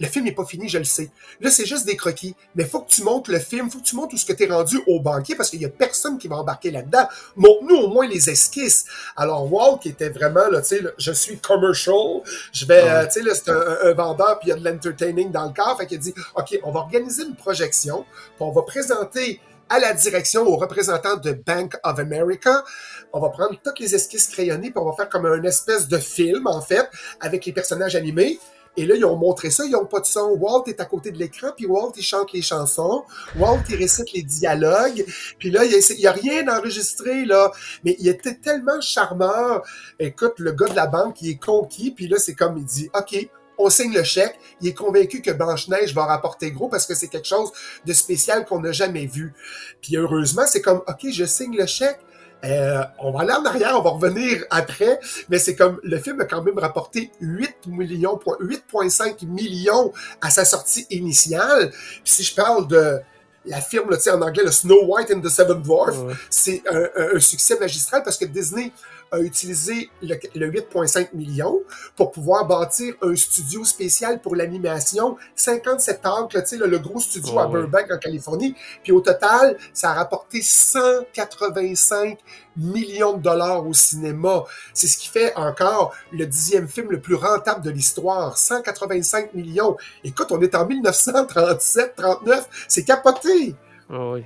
le 0.00 0.06
film 0.06 0.24
n'est 0.24 0.32
pas 0.32 0.46
fini, 0.46 0.68
je 0.68 0.78
le 0.78 0.84
sais. 0.84 1.10
Là, 1.40 1.50
c'est 1.50 1.66
juste 1.66 1.84
des 1.84 1.96
croquis. 1.96 2.34
Mais 2.54 2.64
faut 2.64 2.80
que 2.80 2.88
tu 2.88 3.04
montes 3.04 3.28
le 3.28 3.38
film, 3.38 3.70
faut 3.70 3.78
que 3.78 3.84
tu 3.84 3.94
montes 3.94 4.10
tout 4.10 4.16
ce 4.16 4.24
que 4.24 4.32
tu 4.32 4.44
es 4.44 4.46
rendu 4.46 4.80
au 4.86 4.98
banquier 4.98 5.34
parce 5.34 5.50
qu'il 5.50 5.60
y 5.60 5.66
a 5.66 5.68
personne 5.68 6.18
qui 6.18 6.26
va 6.26 6.36
embarquer 6.36 6.70
là-dedans. 6.70 7.06
Montre-nous 7.36 7.76
au 7.76 7.88
moins 7.88 8.08
les 8.08 8.30
esquisses. 8.30 8.86
Alors, 9.14 9.52
Walt, 9.52 9.78
qui 9.78 9.90
était 9.90 10.08
vraiment, 10.08 10.48
là, 10.48 10.62
tu 10.62 10.68
sais, 10.68 10.82
je 10.96 11.12
suis 11.12 11.38
commercial, 11.38 12.22
je 12.52 12.64
vais, 12.64 12.82
euh, 12.82 13.04
tu 13.06 13.12
sais, 13.12 13.22
là, 13.22 13.34
c'est 13.34 13.50
un, 13.50 13.92
vendeur, 13.92 14.38
puis 14.38 14.48
il 14.48 14.50
y 14.50 14.52
a 14.52 14.56
de 14.56 14.64
l'entertaining 14.64 15.30
dans 15.30 15.46
le 15.46 15.52
corps. 15.52 15.76
Fait 15.76 15.86
qu'il 15.86 15.98
dit, 15.98 16.14
OK, 16.34 16.58
on 16.62 16.72
va 16.72 16.80
organiser 16.80 17.24
une 17.24 17.36
projection, 17.36 18.04
puis 18.36 18.40
on 18.40 18.52
va 18.52 18.62
présenter 18.62 19.40
à 19.68 19.78
la 19.78 19.92
direction, 19.92 20.46
aux 20.46 20.56
représentants 20.56 21.16
de 21.16 21.32
Bank 21.32 21.76
of 21.84 21.98
America. 21.98 22.64
On 23.12 23.20
va 23.20 23.28
prendre 23.28 23.54
toutes 23.62 23.78
les 23.78 23.94
esquisses 23.94 24.28
crayonnées, 24.28 24.70
puis 24.70 24.78
on 24.78 24.88
va 24.88 24.96
faire 24.96 25.08
comme 25.10 25.26
un 25.26 25.42
espèce 25.42 25.88
de 25.88 25.98
film, 25.98 26.46
en 26.46 26.62
fait, 26.62 26.88
avec 27.20 27.44
les 27.44 27.52
personnages 27.52 27.94
animés. 27.94 28.38
Et 28.76 28.86
là, 28.86 28.94
ils 28.94 29.04
ont 29.04 29.16
montré 29.16 29.50
ça, 29.50 29.64
ils 29.64 29.72
n'ont 29.72 29.86
pas 29.86 30.00
de 30.00 30.06
son. 30.06 30.36
Walt 30.38 30.64
est 30.66 30.80
à 30.80 30.84
côté 30.84 31.10
de 31.10 31.18
l'écran, 31.18 31.48
puis 31.56 31.66
Walt, 31.66 31.92
il 31.96 32.02
chante 32.02 32.32
les 32.32 32.42
chansons. 32.42 33.04
Walt, 33.36 33.62
il 33.68 33.76
récite 33.76 34.12
les 34.12 34.22
dialogues. 34.22 35.04
Puis 35.38 35.50
là, 35.50 35.64
il 35.64 35.96
n'y 35.98 36.06
a, 36.06 36.12
rien 36.12 36.46
enregistré, 36.48 37.24
là. 37.24 37.52
Mais 37.84 37.96
il 37.98 38.08
était 38.08 38.36
tellement 38.36 38.80
charmeur. 38.80 39.64
Écoute, 39.98 40.34
le 40.38 40.52
gars 40.52 40.68
de 40.68 40.76
la 40.76 40.86
banque, 40.86 41.20
il 41.22 41.30
est 41.30 41.42
conquis. 41.42 41.90
Puis 41.90 42.08
là, 42.08 42.18
c'est 42.18 42.34
comme, 42.34 42.56
il 42.58 42.64
dit, 42.64 42.90
OK, 42.94 43.28
on 43.58 43.68
signe 43.70 43.92
le 43.92 44.04
chèque. 44.04 44.38
Il 44.60 44.68
est 44.68 44.74
convaincu 44.74 45.20
que 45.20 45.30
Blanche-Neige 45.30 45.94
va 45.94 46.06
rapporter 46.06 46.50
gros 46.50 46.68
parce 46.68 46.86
que 46.86 46.94
c'est 46.94 47.08
quelque 47.08 47.28
chose 47.28 47.50
de 47.84 47.92
spécial 47.92 48.46
qu'on 48.46 48.60
n'a 48.60 48.72
jamais 48.72 49.06
vu. 49.06 49.34
Puis 49.82 49.96
heureusement, 49.96 50.44
c'est 50.46 50.62
comme, 50.62 50.82
OK, 50.88 51.06
je 51.10 51.24
signe 51.24 51.56
le 51.56 51.66
chèque. 51.66 52.00
Euh, 52.44 52.82
on 52.98 53.10
va 53.10 53.20
aller 53.20 53.32
en 53.32 53.44
arrière, 53.44 53.76
on 53.78 53.82
va 53.82 53.90
revenir 53.90 54.44
après, 54.50 54.98
mais 55.28 55.38
c'est 55.38 55.54
comme 55.54 55.78
le 55.82 55.98
film 55.98 56.20
a 56.20 56.24
quand 56.24 56.42
même 56.42 56.58
rapporté 56.58 57.10
8 57.20 57.66
millions, 57.66 58.16
8,5 58.16 59.26
millions 59.26 59.92
à 60.20 60.30
sa 60.30 60.44
sortie 60.44 60.86
initiale. 60.90 61.70
Puis 61.70 62.02
si 62.04 62.22
je 62.22 62.34
parle 62.34 62.66
de 62.66 63.00
la 63.44 63.60
firme, 63.60 63.90
là, 63.90 63.96
en 64.14 64.22
anglais, 64.22 64.44
le 64.44 64.50
Snow 64.50 64.84
White 64.86 65.10
and 65.14 65.20
the 65.20 65.28
Seven 65.28 65.62
Dwarfs, 65.62 65.96
c'est 66.28 66.62
un, 66.70 67.14
un, 67.14 67.20
succès 67.20 67.58
magistral 67.58 68.02
parce 68.02 68.16
que 68.16 68.26
Disney 68.26 68.72
a 69.12 69.18
utilisé 69.18 69.90
le, 70.02 70.14
8,5 70.14 71.08
millions 71.14 71.60
pour 71.96 72.12
pouvoir 72.12 72.46
bâtir 72.46 72.94
un 73.02 73.14
studio 73.16 73.64
spécial 73.64 74.20
pour 74.20 74.36
l'animation, 74.36 75.16
57 75.34 76.00
acres, 76.04 76.28
tu 76.40 76.46
sais, 76.46 76.56
le, 76.56 76.78
gros 76.78 77.00
studio 77.00 77.38
à 77.38 77.46
Burbank 77.46 77.90
en 77.90 77.98
Californie. 77.98 78.54
Puis 78.82 78.92
au 78.92 79.00
total, 79.00 79.56
ça 79.72 79.90
a 79.90 79.94
rapporté 79.94 80.42
185 80.42 82.18
millions 82.56 83.16
de 83.16 83.22
dollars 83.22 83.66
au 83.66 83.72
cinéma. 83.72 84.44
C'est 84.72 84.86
ce 84.86 84.98
qui 84.98 85.08
fait 85.08 85.34
encore 85.36 85.94
le 86.12 86.26
dixième 86.26 86.68
film 86.68 86.90
le 86.90 87.00
plus 87.00 87.14
rentable 87.14 87.64
de 87.64 87.70
l'histoire. 87.70 88.38
185 88.38 89.34
millions. 89.34 89.76
Écoute, 90.04 90.28
on 90.30 90.40
est 90.40 90.54
en 90.54 90.66
1937, 90.66 91.94
39. 91.96 92.66
C'est 92.68 92.84
capoté. 92.84 93.54
Ah 93.90 94.12
oui. 94.12 94.24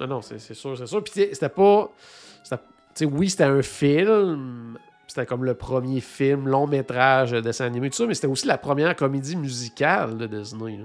Non, 0.00 0.06
non, 0.08 0.22
c'est 0.22 0.38
sûr, 0.38 0.76
c'est 0.76 0.86
sûr. 0.86 1.04
Puis 1.04 1.28
c'était 1.32 1.48
pas 1.48 1.90
oui, 3.02 3.30
c'était 3.30 3.44
un 3.44 3.62
film. 3.62 4.78
C'était 5.06 5.26
comme 5.26 5.44
le 5.44 5.54
premier 5.54 6.00
film, 6.00 6.48
long 6.48 6.66
métrage, 6.66 7.32
dessin 7.32 7.66
animé, 7.66 7.90
tout 7.90 7.96
ça, 7.96 8.06
mais 8.06 8.14
c'était 8.14 8.26
aussi 8.26 8.46
la 8.46 8.58
première 8.58 8.96
comédie 8.96 9.36
musicale 9.36 10.16
de 10.16 10.26
Disney. 10.26 10.80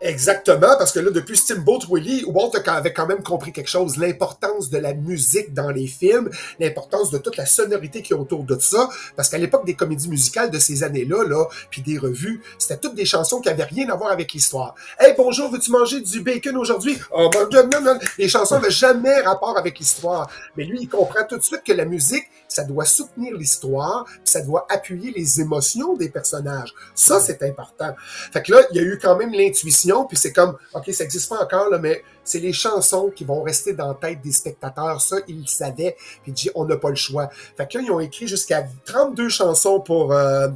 Exactement, 0.00 0.76
parce 0.78 0.92
que 0.92 1.00
là, 1.00 1.10
depuis 1.10 1.38
Steamboat 1.38 1.80
Willie, 1.90 2.22
Walt 2.26 2.52
avait 2.66 2.92
quand 2.92 3.06
même 3.06 3.22
compris 3.22 3.50
quelque 3.50 3.70
chose, 3.70 3.96
l'importance 3.96 4.68
de 4.68 4.76
la 4.76 4.92
musique 4.92 5.54
dans 5.54 5.70
les 5.70 5.86
films, 5.86 6.30
l'importance 6.60 7.10
de 7.10 7.18
toute 7.18 7.36
la 7.36 7.46
sonorité 7.46 8.02
qui 8.02 8.12
est 8.12 8.16
autour 8.16 8.44
de 8.44 8.58
ça, 8.60 8.88
parce 9.16 9.30
qu'à 9.30 9.38
l'époque 9.38 9.64
des 9.64 9.74
comédies 9.74 10.08
musicales 10.08 10.50
de 10.50 10.58
ces 10.58 10.84
années-là, 10.84 11.24
là, 11.26 11.46
puis 11.70 11.80
des 11.82 11.98
revues, 11.98 12.42
c'était 12.58 12.76
toutes 12.76 12.94
des 12.94 13.06
chansons 13.06 13.40
qui 13.40 13.48
avaient 13.48 13.64
rien 13.64 13.88
à 13.88 13.96
voir 13.96 14.12
avec 14.12 14.32
l'histoire. 14.32 14.74
Hey, 15.00 15.14
bonjour, 15.16 15.50
veux-tu 15.50 15.70
manger 15.70 16.00
du 16.00 16.20
bacon 16.20 16.56
aujourd'hui? 16.56 16.98
Oh, 17.10 17.30
non, 17.50 17.66
non, 17.66 17.80
non. 17.80 17.98
Les 18.18 18.28
chansons 18.28 18.56
n'avaient 18.56 18.70
jamais 18.70 19.20
rapport 19.20 19.56
avec 19.56 19.78
l'histoire. 19.78 20.30
Mais 20.56 20.64
lui, 20.64 20.78
il 20.82 20.88
comprend 20.88 21.24
tout 21.28 21.38
de 21.38 21.42
suite 21.42 21.62
que 21.64 21.72
la 21.72 21.86
musique, 21.86 22.24
ça 22.48 22.64
doit 22.64 22.84
soutenir 22.84 23.34
l'histoire, 23.34 24.04
ça 24.24 24.42
doit 24.42 24.66
appuyer 24.68 25.12
les 25.16 25.40
émotions 25.40 25.96
des 25.96 26.10
personnages. 26.10 26.74
Ça, 26.94 27.18
c'est 27.18 27.42
important. 27.42 27.94
Fait 28.32 28.42
que 28.42 28.52
là, 28.52 28.60
il 28.70 28.76
y 28.76 28.80
a 28.80 28.82
eu 28.82 28.98
quand 29.02 29.16
même 29.16 29.32
l'intuition 29.32 29.65
puis 30.06 30.16
c'est 30.16 30.32
comme, 30.32 30.56
OK, 30.74 30.92
ça 30.92 31.04
n'existe 31.04 31.28
pas 31.28 31.42
encore, 31.42 31.70
là, 31.70 31.78
mais 31.78 32.02
c'est 32.24 32.38
les 32.38 32.52
chansons 32.52 33.10
qui 33.14 33.24
vont 33.24 33.42
rester 33.42 33.72
dans 33.72 33.88
la 33.88 33.94
tête 33.94 34.20
des 34.20 34.32
spectateurs. 34.32 35.00
Ça, 35.00 35.18
ils 35.28 35.40
le 35.40 35.46
savaient. 35.46 35.96
Puis 36.22 36.32
dit, 36.32 36.50
on 36.54 36.64
n'a 36.64 36.76
pas 36.76 36.90
le 36.90 36.96
choix. 36.96 37.28
Fait 37.56 37.66
que 37.68 37.78
là, 37.78 37.84
ils 37.84 37.90
ont 37.90 38.00
écrit 38.00 38.26
jusqu'à 38.26 38.66
32 38.84 39.28
chansons 39.28 39.80
pour 39.80 40.12
euh, 40.12 40.48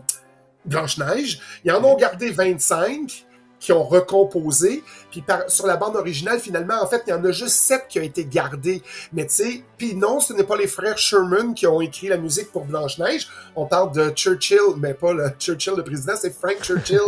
Blanche-Neige. 0.64 1.40
Ils 1.64 1.72
en 1.72 1.82
ont 1.84 1.96
gardé 1.96 2.30
25 2.30 3.26
qui 3.58 3.72
ont 3.72 3.84
recomposé. 3.84 4.82
Puis 5.10 5.24
sur 5.48 5.66
la 5.66 5.76
bande 5.76 5.96
originale, 5.96 6.38
finalement, 6.40 6.82
en 6.82 6.86
fait, 6.86 7.02
il 7.06 7.10
y 7.10 7.12
en 7.12 7.24
a 7.24 7.32
juste 7.32 7.56
sept 7.56 7.86
qui 7.88 7.98
ont 7.98 8.02
été 8.02 8.24
gardés. 8.24 8.82
Mais 9.12 9.26
tu 9.26 9.34
sais, 9.34 9.64
puis 9.76 9.94
non, 9.94 10.20
ce 10.20 10.32
n'est 10.32 10.44
pas 10.44 10.56
les 10.56 10.66
frères 10.66 10.98
Sherman 10.98 11.54
qui 11.54 11.66
ont 11.66 11.80
écrit 11.80 12.08
la 12.08 12.16
musique 12.16 12.52
pour 12.52 12.64
Blanche-Neige. 12.64 13.28
On 13.56 13.66
parle 13.66 13.92
de 13.92 14.10
Churchill, 14.10 14.58
mais 14.78 14.94
pas 14.94 15.12
le 15.12 15.30
Churchill, 15.38 15.74
le 15.76 15.82
président, 15.82 16.14
c'est 16.16 16.34
Frank 16.34 16.62
Churchill 16.62 17.00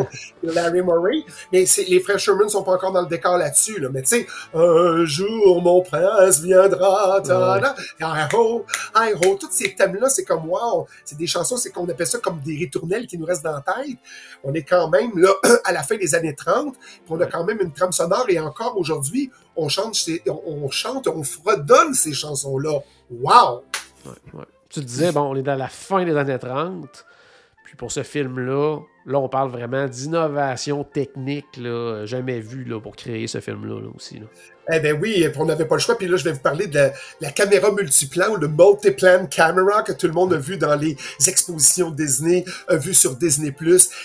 et 0.42 0.46
Larry 0.46 0.82
Murray. 0.82 1.24
Mais 1.52 1.64
les 1.88 2.00
frères 2.00 2.18
Sherman 2.18 2.48
sont 2.48 2.62
pas 2.62 2.72
encore 2.72 2.92
dans 2.92 3.02
le 3.02 3.08
décor 3.08 3.38
là-dessus. 3.38 3.78
Là. 3.78 3.88
Mais 3.92 4.02
tu 4.02 4.08
sais, 4.08 4.26
un 4.54 5.04
jour 5.04 5.62
mon 5.62 5.82
prince 5.82 6.40
viendra. 6.40 7.20
I 8.00 8.28
hope, 8.32 8.70
I 8.94 9.12
hope. 9.14 9.40
Tous 9.40 9.50
ces 9.50 9.74
thèmes-là, 9.74 10.08
c'est 10.08 10.24
comme 10.24 10.48
wow. 10.48 10.86
C'est 11.04 11.16
des 11.16 11.26
chansons, 11.26 11.56
c'est 11.56 11.70
qu'on 11.70 11.88
appelle 11.88 12.06
ça 12.06 12.18
comme 12.18 12.40
des 12.40 12.54
ritournelles 12.54 13.06
qui 13.06 13.18
nous 13.18 13.26
restent 13.26 13.44
dans 13.44 13.52
la 13.52 13.60
tête. 13.60 13.98
On 14.44 14.52
est 14.54 14.62
quand 14.62 14.88
même 14.88 15.10
là 15.16 15.30
à 15.64 15.72
la 15.72 15.82
fin 15.82 15.96
des 15.96 16.14
années 16.14 16.34
30, 16.34 16.74
puis 16.74 17.00
on 17.10 17.20
a 17.20 17.26
quand 17.26 17.44
même 17.44 17.60
une 17.60 17.72
trame 17.72 17.91
sonore 17.92 18.26
et 18.28 18.38
encore 18.38 18.76
aujourd'hui, 18.76 19.30
on 19.56 19.68
chante, 19.68 19.96
on, 20.26 20.70
chante, 20.70 21.06
on 21.08 21.22
fredonne 21.22 21.94
ces 21.94 22.12
chansons-là. 22.12 22.80
Wow! 23.10 23.62
Tu 24.68 24.80
disais, 24.80 25.12
bon, 25.12 25.30
on 25.30 25.36
est 25.36 25.42
dans 25.42 25.54
la 25.54 25.68
fin 25.68 26.04
des 26.04 26.16
années 26.16 26.38
30. 26.38 27.04
Puis 27.64 27.76
pour 27.76 27.92
ce 27.92 28.02
film-là, 28.02 28.80
là, 29.06 29.18
on 29.18 29.28
parle 29.28 29.50
vraiment 29.50 29.86
d'innovation 29.86 30.84
technique 30.84 31.46
jamais 32.04 32.40
vue 32.40 32.64
là, 32.64 32.80
pour 32.80 32.96
créer 32.96 33.26
ce 33.26 33.40
film-là 33.40 33.80
aussi. 33.94 34.20
Eh 34.70 34.78
bien 34.78 34.92
oui, 34.92 35.26
on 35.36 35.44
n'avait 35.44 35.64
pas 35.64 35.74
le 35.74 35.80
choix. 35.80 35.98
Puis 35.98 36.06
là, 36.06 36.16
je 36.16 36.24
vais 36.24 36.32
vous 36.32 36.40
parler 36.40 36.68
de 36.68 36.90
la, 37.20 37.30
caméra 37.30 37.72
multiplan 37.72 38.30
ou 38.30 38.36
le 38.36 38.48
multiplan 38.48 39.26
camera 39.26 39.82
que 39.82 39.92
tout 39.92 40.06
le 40.06 40.12
monde 40.12 40.32
a 40.34 40.36
vu 40.36 40.56
dans 40.56 40.76
les 40.76 40.96
expositions 41.26 41.90
Disney, 41.90 42.44
a 42.68 42.76
vu 42.76 42.94
sur 42.94 43.16
Disney+, 43.16 43.54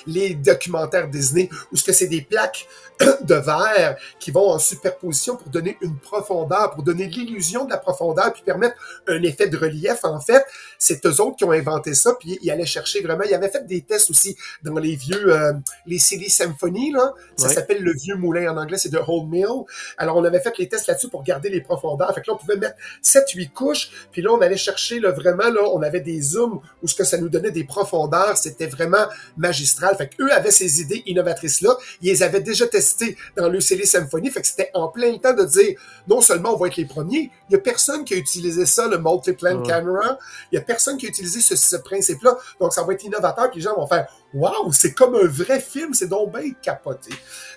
les 0.07 0.33
documentaires 0.33 1.09
Disney, 1.09 1.49
où 1.71 1.77
ce 1.77 1.83
que 1.83 1.91
c'est 1.91 2.07
des 2.07 2.21
plaques 2.21 2.67
de 3.21 3.35
verre 3.35 3.97
qui 4.19 4.31
vont 4.31 4.49
en 4.49 4.57
superposition 4.57 5.35
pour 5.35 5.49
donner 5.49 5.77
une 5.81 5.97
profondeur, 5.97 6.71
pour 6.71 6.81
donner 6.81 7.05
l'illusion 7.05 7.65
de 7.65 7.69
la 7.69 7.77
profondeur, 7.77 8.33
puis 8.33 8.41
permettre 8.41 8.75
un 9.07 9.21
effet 9.21 9.47
de 9.47 9.57
relief. 9.57 10.03
En 10.03 10.19
fait, 10.19 10.43
c'est 10.79 11.05
eux 11.05 11.21
autres 11.21 11.35
qui 11.35 11.43
ont 11.43 11.51
inventé 11.51 11.93
ça, 11.93 12.15
puis 12.19 12.39
ils 12.41 12.49
allaient 12.49 12.65
chercher 12.65 13.01
vraiment. 13.01 13.23
Ils 13.23 13.35
avaient 13.35 13.49
fait 13.49 13.67
des 13.67 13.81
tests 13.81 14.09
aussi 14.09 14.35
dans 14.63 14.75
les 14.75 14.95
vieux, 14.95 15.31
euh, 15.31 15.53
les 15.85 15.99
CD 15.99 16.29
Symphony, 16.29 16.91
là. 16.91 17.13
Ça 17.35 17.49
s'appelle 17.49 17.83
le 17.83 17.93
vieux 17.93 18.15
moulin 18.15 18.51
en 18.51 18.57
anglais, 18.57 18.77
c'est 18.79 18.89
de 18.89 18.99
Old 19.07 19.29
Mill. 19.29 19.65
Alors, 19.97 20.17
on 20.17 20.23
avait 20.23 20.39
fait 20.39 20.46
les 20.57 20.67
tests 20.67 20.87
là-dessus 20.87 21.09
pour 21.09 21.23
garder 21.23 21.49
les 21.49 21.61
profondeurs. 21.61 22.13
Fait 22.13 22.21
que 22.21 22.27
là, 22.27 22.33
on 22.35 22.37
pouvait 22.37 22.57
mettre 22.57 22.75
7-8 23.03 23.51
couches, 23.51 23.89
puis 24.11 24.21
là, 24.21 24.31
on 24.31 24.41
allait 24.41 24.57
chercher, 24.57 24.99
là, 24.99 25.11
vraiment, 25.11 25.49
là, 25.49 25.61
on 25.73 25.81
avait 25.81 26.01
des 26.01 26.21
zooms 26.21 26.59
où 26.81 26.87
ce 26.87 26.95
que 26.95 27.03
ça 27.03 27.17
nous 27.17 27.29
donnait 27.29 27.51
des 27.51 27.63
profondeurs. 27.63 28.37
C'était 28.37 28.67
vraiment 28.67 29.05
magistral. 29.35 29.95
Fait 29.97 30.07
qu'eux 30.07 30.31
avaient 30.31 30.51
ces 30.51 30.81
idées 30.81 31.03
innovatrices-là. 31.05 31.75
Ils 32.01 32.11
les 32.11 32.23
avaient 32.23 32.41
déjà 32.41 32.67
testées 32.67 33.17
dans 33.35 33.49
le 33.49 33.59
CD 33.59 33.85
Symphony. 33.85 34.29
Fait 34.29 34.41
que 34.41 34.47
c'était 34.47 34.71
en 34.73 34.87
plein 34.87 35.17
temps 35.17 35.33
de 35.33 35.43
dire, 35.43 35.79
non 36.07 36.21
seulement 36.21 36.53
on 36.53 36.57
va 36.57 36.67
être 36.67 36.77
les 36.77 36.85
premiers, 36.85 37.31
il 37.49 37.53
n'y 37.53 37.55
a 37.55 37.59
personne 37.59 38.03
qui 38.03 38.13
a 38.13 38.17
utilisé 38.17 38.65
ça, 38.65 38.87
le 38.87 38.97
multi-plan 38.97 39.63
camera. 39.63 40.17
Il 40.51 40.55
n'y 40.55 40.57
a 40.57 40.61
personne 40.61 40.97
qui 40.97 41.05
a 41.05 41.09
utilisé 41.09 41.41
ce, 41.41 41.77
principe-là. 41.77 42.37
Donc, 42.59 42.73
ça 42.73 42.83
va 42.83 42.93
être 42.93 43.03
innovateur. 43.03 43.49
Puis 43.49 43.59
les 43.59 43.63
gens 43.63 43.75
vont 43.75 43.87
faire, 43.87 44.07
waouh, 44.33 44.71
c'est 44.71 44.93
comme 44.93 45.15
un 45.15 45.27
vrai 45.27 45.59
film. 45.59 45.93
C'est 45.93 46.07
donc 46.07 46.33
bien 46.33 46.51
capoté. 46.61 47.11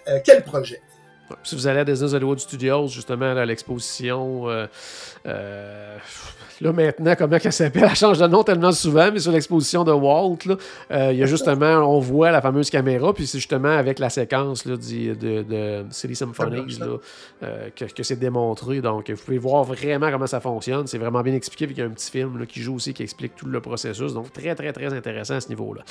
Euh, 0.08 0.20
quel 0.24 0.44
projet? 0.44 0.80
Si 1.42 1.54
vous 1.54 1.66
allez 1.66 1.80
à 1.80 1.84
Disney 1.84 2.14
Hollywood 2.14 2.38
Studios, 2.38 2.88
justement, 2.88 3.36
à 3.36 3.44
l'exposition, 3.44 4.48
euh, 4.48 4.66
euh, 5.26 5.98
là 6.60 6.72
maintenant, 6.72 7.14
comment 7.16 7.36
elle 7.42 7.52
s'appelle? 7.52 7.86
Elle 7.90 7.96
change 7.96 8.18
de 8.18 8.26
nom 8.26 8.42
tellement 8.42 8.72
souvent, 8.72 9.10
mais 9.12 9.18
sur 9.18 9.32
l'exposition 9.32 9.84
de 9.84 9.92
Walt, 9.92 10.38
euh, 10.90 11.12
il 11.12 11.18
y 11.18 11.22
a 11.22 11.26
justement, 11.26 11.94
on 11.94 11.98
voit 12.00 12.30
la 12.30 12.40
fameuse 12.40 12.70
caméra, 12.70 13.12
puis 13.12 13.26
c'est 13.26 13.38
justement 13.38 13.70
avec 13.70 13.98
la 13.98 14.08
séquence 14.08 14.64
là, 14.64 14.76
de, 14.76 15.42
de, 15.42 15.84
City 15.90 16.14
Symphonies 16.14 16.78
euh, 17.42 17.68
que, 17.74 18.02
c'est 18.02 18.18
démontré. 18.18 18.80
Donc, 18.80 19.10
vous 19.10 19.22
pouvez 19.22 19.38
voir 19.38 19.64
vraiment 19.64 20.10
comment 20.10 20.26
ça 20.26 20.40
fonctionne. 20.40 20.86
C'est 20.86 20.98
vraiment 20.98 21.22
bien 21.22 21.34
expliqué, 21.34 21.66
puis 21.66 21.76
il 21.76 21.78
y 21.80 21.82
a 21.82 21.86
un 21.86 21.90
petit 21.90 22.10
film 22.10 22.46
qui 22.46 22.60
joue 22.60 22.76
aussi, 22.76 22.94
qui 22.94 23.02
explique 23.02 23.36
tout 23.36 23.46
le 23.46 23.60
processus. 23.60 24.14
Donc, 24.14 24.32
très, 24.32 24.54
très, 24.54 24.72
très 24.72 24.92
intéressant 24.92 25.34
à 25.34 25.40
ce 25.40 25.48
niveau-là. 25.48 25.82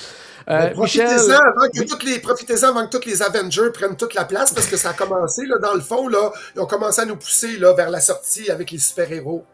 Profitez-en 0.72 1.30
avant, 1.30 2.20
profitez 2.22 2.64
avant 2.64 2.86
que 2.86 2.96
tous 2.96 3.06
les 3.06 3.22
Avengers 3.22 3.70
prennent 3.72 3.96
toute 3.96 4.14
la 4.14 4.24
place, 4.24 4.52
parce 4.52 4.66
que 4.66 4.76
ça 4.76 4.90
a 4.90 4.92
commencé, 4.92 5.20
là, 5.46 5.58
dans 5.58 5.74
le 5.74 5.80
fond, 5.80 6.08
là, 6.08 6.30
ils 6.54 6.60
ont 6.60 6.66
commencé 6.66 7.00
à 7.00 7.04
nous 7.04 7.16
pousser 7.16 7.56
là, 7.58 7.72
vers 7.74 7.90
la 7.90 8.00
sortie 8.00 8.50
avec 8.50 8.70
les 8.70 8.78
super-héros. 8.78 9.44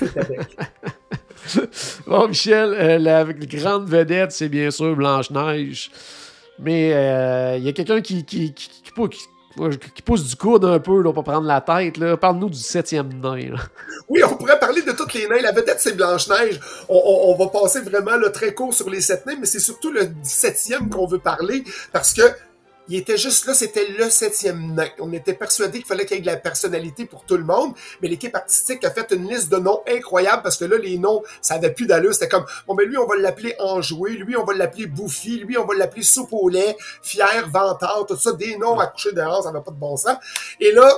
bon, 2.06 2.28
Michel, 2.28 2.74
euh, 2.74 2.98
la 2.98 3.24
grande 3.24 3.88
vedette, 3.88 4.32
c'est 4.32 4.48
bien 4.48 4.70
sûr 4.70 4.94
Blanche-Neige. 4.96 5.90
Mais 6.58 6.92
euh, 6.92 7.56
il 7.56 7.64
y 7.64 7.68
a 7.68 7.72
quelqu'un 7.72 8.00
qui, 8.00 8.24
qui, 8.24 8.54
qui, 8.54 8.92
pousse 10.04 10.24
du 10.28 10.36
coude 10.36 10.64
un 10.64 10.78
peu 10.78 11.02
là, 11.02 11.12
pour 11.12 11.24
prendre 11.24 11.46
la 11.46 11.60
tête. 11.60 11.98
Parle-nous 12.16 12.50
du 12.50 12.58
septième 12.58 13.08
nain. 13.20 13.56
Oui, 14.08 14.20
on 14.22 14.36
pourrait 14.36 14.58
parler 14.58 14.82
de 14.82 14.92
toutes 14.92 15.14
les 15.14 15.26
nains. 15.26 15.40
La 15.40 15.52
vedette, 15.52 15.80
c'est 15.80 15.96
Blanche-Neige. 15.96 16.60
On, 16.90 17.34
va 17.38 17.46
passer 17.46 17.80
vraiment 17.80 18.16
le 18.16 18.30
très 18.30 18.52
court 18.52 18.74
sur 18.74 18.90
les 18.90 19.00
sept 19.00 19.24
nains, 19.24 19.36
mais 19.40 19.46
c'est 19.46 19.60
surtout 19.60 19.90
le 19.90 20.08
septième 20.22 20.90
qu'on 20.90 21.06
veut 21.06 21.18
parler 21.18 21.64
parce 21.90 22.12
que 22.12 22.22
il 22.88 22.96
était 22.96 23.16
juste 23.16 23.46
là, 23.46 23.54
c'était 23.54 23.86
le 23.98 24.10
septième 24.10 24.74
nain. 24.74 24.88
On 24.98 25.12
était 25.12 25.32
persuadé 25.32 25.78
qu'il 25.78 25.86
fallait 25.86 26.04
qu'il 26.04 26.16
y 26.16 26.20
ait 26.20 26.22
de 26.22 26.26
la 26.26 26.36
personnalité 26.36 27.06
pour 27.06 27.24
tout 27.24 27.36
le 27.36 27.44
monde, 27.44 27.72
mais 28.02 28.08
l'équipe 28.08 28.34
artistique 28.34 28.84
a 28.84 28.90
fait 28.90 29.10
une 29.12 29.28
liste 29.28 29.50
de 29.50 29.56
noms 29.56 29.80
incroyables 29.88 30.42
parce 30.42 30.58
que 30.58 30.66
là, 30.66 30.76
les 30.76 30.98
noms, 30.98 31.22
ça 31.40 31.54
avait 31.54 31.72
plus 31.72 31.86
d'allure. 31.86 32.12
C'était 32.12 32.28
comme, 32.28 32.44
bon, 32.66 32.74
ben 32.74 32.86
lui, 32.86 32.98
on 32.98 33.06
va 33.06 33.16
l'appeler 33.16 33.54
Enjoué, 33.58 34.12
lui, 34.12 34.36
on 34.36 34.44
va 34.44 34.54
l'appeler 34.54 34.86
Bouffi, 34.86 35.38
lui, 35.38 35.56
on 35.56 35.64
va 35.64 35.74
l'appeler 35.74 36.02
Soupe 36.02 36.32
au 36.32 36.48
lait, 36.48 36.76
Fier, 37.02 37.48
Vantard, 37.50 38.04
tout 38.06 38.16
ça, 38.16 38.32
des 38.32 38.56
noms 38.58 38.78
à 38.78 38.86
coucher 38.88 39.12
dehors, 39.12 39.42
ça 39.42 39.50
n'avait 39.50 39.64
pas 39.64 39.70
de 39.70 39.78
bon 39.78 39.96
sens. 39.96 40.18
Et 40.60 40.72
là, 40.72 40.92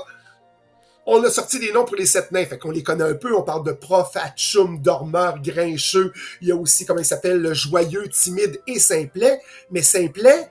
on 1.08 1.22
a 1.22 1.30
sorti 1.30 1.60
des 1.60 1.70
noms 1.70 1.84
pour 1.84 1.94
les 1.94 2.06
sept 2.06 2.32
nains, 2.32 2.44
fait 2.46 2.58
qu'on 2.58 2.72
les 2.72 2.82
connaît 2.82 3.04
un 3.04 3.14
peu. 3.14 3.32
On 3.32 3.42
parle 3.42 3.64
de 3.64 3.70
prof, 3.70 4.10
atchoum, 4.16 4.82
dormeur, 4.82 5.40
grincheux. 5.40 6.12
Il 6.40 6.48
y 6.48 6.52
a 6.52 6.56
aussi, 6.56 6.84
comment 6.84 6.98
il 6.98 7.04
s'appelle, 7.04 7.40
le 7.40 7.54
joyeux, 7.54 8.08
timide 8.08 8.60
et 8.66 8.80
simplet. 8.80 9.40
Mais 9.70 9.82
simplet, 9.82 10.50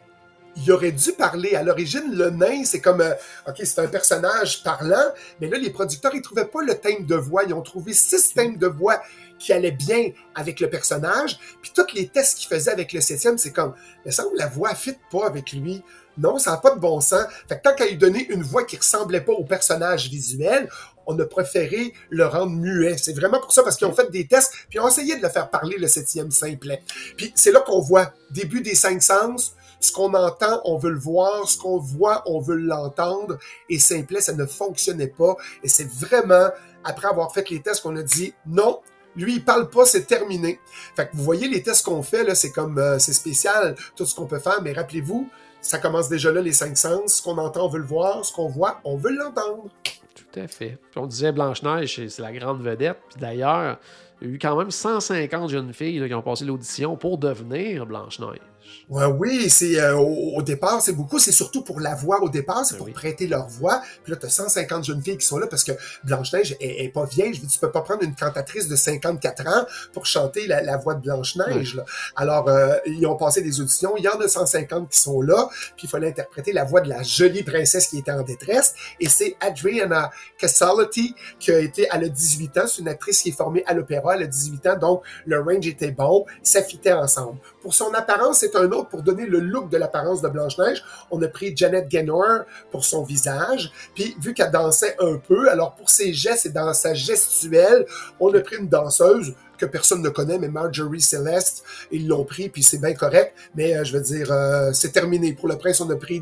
il 0.58 0.72
aurait 0.72 0.92
dû 0.92 1.12
parler. 1.12 1.56
À 1.56 1.64
l'origine, 1.64 2.14
le 2.14 2.30
nain, 2.30 2.64
c'est 2.64 2.82
comme, 2.82 3.02
euh, 3.02 3.14
OK, 3.48 3.56
c'est 3.64 3.80
un 3.80 3.88
personnage 3.88 4.64
parlant, 4.64 5.12
mais 5.42 5.48
là, 5.48 5.58
les 5.58 5.70
producteurs, 5.70 6.14
ils 6.16 6.22
trouvaient 6.22 6.46
pas 6.46 6.62
le 6.62 6.76
thème 6.76 7.06
de 7.06 7.16
voix. 7.16 7.44
Ils 7.44 7.54
ont 7.54 7.62
trouvé 7.62 7.94
six 7.94 8.34
thèmes 8.34 8.58
de 8.58 8.68
voix 8.68 9.02
qui 9.38 9.52
allaient 9.54 9.72
bien 9.72 10.12
avec 10.34 10.60
le 10.60 10.70
personnage. 10.70 11.38
Puis 11.62 11.72
tous 11.76 11.94
les 11.94 12.08
tests 12.08 12.38
qu'ils 12.38 12.48
faisaient 12.48 12.72
avec 12.72 12.94
le 12.94 13.02
septième, 13.02 13.38
c'est 13.38 13.52
comme, 13.52 13.74
mais 14.06 14.12
ça, 14.12 14.24
la 14.36 14.48
voix 14.48 14.74
fit 14.76 14.96
pas 15.12 15.26
avec 15.26 15.52
lui. 15.52 15.84
Non, 16.18 16.40
ça 16.40 16.52
n'a 16.52 16.58
pas 16.58 16.74
de 16.74 16.80
bon 16.80 17.02
sens. 17.02 17.26
Fait 17.50 17.58
que 17.58 17.62
tant 17.62 17.76
qu'à 17.76 17.86
lui 17.86 17.98
donner 17.98 18.26
une 18.30 18.42
voix 18.42 18.64
qui 18.64 18.78
ressemblait 18.78 19.22
pas 19.22 19.34
au 19.34 19.44
personnage 19.44 20.10
visuel, 20.10 20.70
on 21.08 21.20
a 21.20 21.26
préféré 21.26 21.94
le 22.10 22.26
rendre 22.26 22.54
muet. 22.54 22.98
C'est 22.98 23.14
vraiment 23.14 23.40
pour 23.40 23.52
ça, 23.52 23.64
parce 23.64 23.76
qu'ils 23.76 23.88
ont 23.88 23.94
fait 23.94 24.10
des 24.10 24.26
tests, 24.26 24.54
puis 24.70 24.78
ils 24.78 24.80
ont 24.80 24.88
essayé 24.88 25.18
de 25.18 25.22
le 25.22 25.30
faire 25.30 25.50
parler, 25.50 25.78
le 25.78 25.88
septième 25.88 26.32
simplet. 26.32 26.82
Puis 27.18 27.34
c'est 27.36 27.52
là 27.52 27.60
qu'on 27.60 27.82
voit 27.82 28.14
début 28.32 28.62
des 28.62 28.76
cinq 28.76 29.04
sens, 29.04 29.56
ce 29.80 29.92
qu'on 29.92 30.14
entend, 30.14 30.62
on 30.66 30.78
veut 30.78 30.92
le 30.92 31.00
voir. 31.00 31.48
Ce 31.48 31.58
qu'on 31.58 31.78
voit, 31.78 32.24
on 32.26 32.40
veut 32.40 32.56
l'entendre. 32.56 33.38
Et 33.70 33.80
simplement, 33.80 34.22
ça 34.22 34.34
ne 34.34 34.46
fonctionnait 34.46 35.08
pas. 35.08 35.36
Et 35.64 35.68
c'est 35.68 35.90
vraiment, 35.90 36.50
après 36.84 37.08
avoir 37.08 37.34
fait 37.34 37.50
les 37.50 37.62
tests, 37.62 37.82
qu'on 37.82 37.96
a 37.96 38.04
dit 38.04 38.34
non, 38.46 38.80
lui, 39.16 39.36
il 39.36 39.44
parle 39.44 39.70
pas, 39.70 39.86
c'est 39.86 40.06
terminé. 40.06 40.60
Fait 40.96 41.08
que 41.08 41.16
vous 41.16 41.24
voyez 41.24 41.48
les 41.48 41.64
tests 41.64 41.86
qu'on 41.86 42.04
fait, 42.04 42.24
là, 42.24 42.36
c'est 42.36 42.52
comme, 42.52 42.78
euh, 42.78 43.00
c'est 43.00 43.14
spécial, 43.14 43.76
tout 43.96 44.06
ce 44.06 44.14
qu'on 44.14 44.26
peut 44.26 44.40
faire, 44.40 44.62
mais 44.62 44.74
rappelez-vous, 44.74 45.30
ça 45.62 45.80
commence 45.80 46.10
déjà 46.10 46.32
là, 46.32 46.42
les 46.42 46.54
cinq 46.54 46.78
sens. 46.78 47.16
Ce 47.16 47.22
qu'on 47.24 47.38
entend, 47.38 47.66
on 47.66 47.70
veut 47.70 47.80
le 47.80 47.86
voir. 47.86 48.24
Ce 48.24 48.32
qu'on 48.32 48.48
voit, 48.48 48.80
on 48.84 48.98
veut 48.98 49.12
l'entendre. 49.12 49.66
Tout 50.14 50.40
à 50.40 50.48
fait. 50.48 50.78
on 50.96 51.08
disait 51.08 51.32
Blanche-Neige, 51.32 52.08
c'est 52.08 52.22
la 52.22 52.32
grande 52.32 52.62
vedette. 52.62 53.00
Puis 53.10 53.20
d'ailleurs, 53.20 53.80
il 54.22 54.28
y 54.28 54.32
a 54.32 54.34
eu 54.36 54.40
quand 54.40 54.56
même 54.56 54.70
150 54.70 55.50
jeunes 55.50 55.74
filles 55.74 56.06
qui 56.08 56.14
ont 56.14 56.22
passé 56.22 56.46
l'audition 56.46 56.96
pour 56.96 57.18
devenir 57.18 57.86
Blanche-Neige. 57.86 58.40
Ouais, 58.88 59.06
oui, 59.06 59.50
c'est 59.50 59.80
euh, 59.80 59.96
au, 59.98 60.42
départ, 60.44 60.82
c'est 60.82 60.94
beaucoup. 60.94 61.18
C'est 61.18 61.32
surtout 61.32 61.64
pour 61.64 61.80
la 61.80 61.96
voix 61.96 62.22
au 62.22 62.30
départ, 62.30 62.66
c'est 62.66 62.76
ben 62.76 62.86
pour 62.86 62.94
prêter 62.94 63.26
leur 63.26 63.48
voix. 63.48 63.82
Puis 64.04 64.12
là, 64.12 64.18
tu 64.18 64.28
as 64.28 64.30
150 64.30 64.84
jeunes 64.84 65.02
filles 65.02 65.18
qui 65.18 65.26
sont 65.26 65.40
là 65.40 65.48
parce 65.48 65.64
que 65.64 65.72
Blanche-Neige 66.04 66.56
est, 66.60 66.94
pas 66.94 67.06
vieille. 67.06 67.34
Je 67.34 67.42
veux 67.42 67.48
dire, 67.48 67.54
tu 67.54 67.60
peux 67.60 67.72
pas 67.72 67.82
prendre 67.82 68.04
une 68.04 68.16
cantatrice 68.16 68.68
de 68.68 68.76
54 68.76 69.48
ans 69.48 69.66
pour 69.92 70.06
chanter 70.06 70.46
la, 70.46 70.78
voix 70.78 70.94
de 70.94 71.02
Blanche-Neige. 71.02 71.82
Alors, 72.16 72.48
euh, 72.48 72.76
ils 72.86 73.06
ont 73.08 73.16
passé 73.16 73.42
des 73.42 73.60
auditions. 73.60 73.96
Il 73.98 74.04
y 74.04 74.08
en 74.08 74.20
a 74.20 74.28
150 74.28 74.90
qui 74.90 75.00
sont 75.00 75.22
là. 75.22 75.50
Puis 75.76 75.86
il 75.86 75.90
fallait 75.90 76.10
interpréter 76.10 76.54
la 76.54 76.64
voix 76.64 76.82
de 76.82 76.90
la 76.90 77.02
jolie 77.02 77.44
princesse 77.44 77.88
qui 77.88 77.98
était 77.98 78.12
en 78.12 78.22
détresse. 78.22 78.76
Et 79.00 79.10
c'est 79.10 79.36
Adriana 79.40 80.12
Casality 80.38 81.16
qui 81.40 81.52
a 81.52 81.60
été, 81.60 81.88
elle 81.92 82.04
a 82.04 82.10
18 82.10 82.58
ans. 82.60 82.68
C'est 82.68 82.82
une 82.82 82.88
actrice 82.88 83.24
qui 83.24 83.30
est 83.30 83.38
formée 83.38 83.64
à 83.66 83.74
l'opéra. 83.74 84.16
Elle 84.16 84.24
a 84.24 84.28
18 84.28 84.68
ans, 84.68 84.78
donc 84.78 85.04
le 85.26 85.40
range 85.40 85.66
était 85.66 85.92
bon. 85.92 86.26
Ça 86.44 86.62
fitait 86.62 86.94
ensemble. 86.94 87.40
Pour 87.66 87.74
son 87.74 87.96
apparence, 87.96 88.42
c'est 88.42 88.56
un 88.56 88.72
autre 88.74 88.90
pour 88.90 89.02
donner 89.02 89.26
le 89.26 89.40
look 89.40 89.72
de 89.72 89.78
l'apparence 89.78 90.22
de 90.22 90.28
Blanche-Neige. 90.28 90.84
On 91.10 91.20
a 91.24 91.28
pris 91.28 91.58
Janet 91.58 91.88
Gaynor 91.88 92.44
pour 92.70 92.86
son 92.86 93.02
visage. 93.02 93.72
Puis, 93.96 94.16
vu 94.22 94.36
qu'elle 94.36 94.52
dansait 94.52 94.96
un 95.00 95.16
peu, 95.16 95.50
alors 95.50 95.74
pour 95.74 95.90
ses 95.90 96.14
gestes 96.14 96.46
et 96.46 96.50
dans 96.50 96.76
sa 96.76 96.94
gestuelle, 96.94 97.88
on 98.20 98.32
a 98.36 98.40
pris 98.42 98.58
une 98.58 98.70
danseuse 98.70 99.34
que 99.58 99.66
personne 99.66 100.02
ne 100.02 100.10
connaît, 100.10 100.38
mais 100.38 100.50
Marjorie 100.50 101.00
Celeste, 101.00 101.64
ils 101.90 102.10
l'ont 102.10 102.26
pris, 102.26 102.50
puis 102.50 102.62
c'est 102.62 102.78
bien 102.78 102.94
correct. 102.94 103.34
Mais 103.56 103.86
je 103.86 103.98
veux 103.98 104.04
dire, 104.04 104.28
c'est 104.74 104.92
terminé. 104.92 105.32
Pour 105.32 105.48
le 105.48 105.58
prince, 105.58 105.80
on 105.80 105.90
a 105.90 105.96
pris 105.96 106.22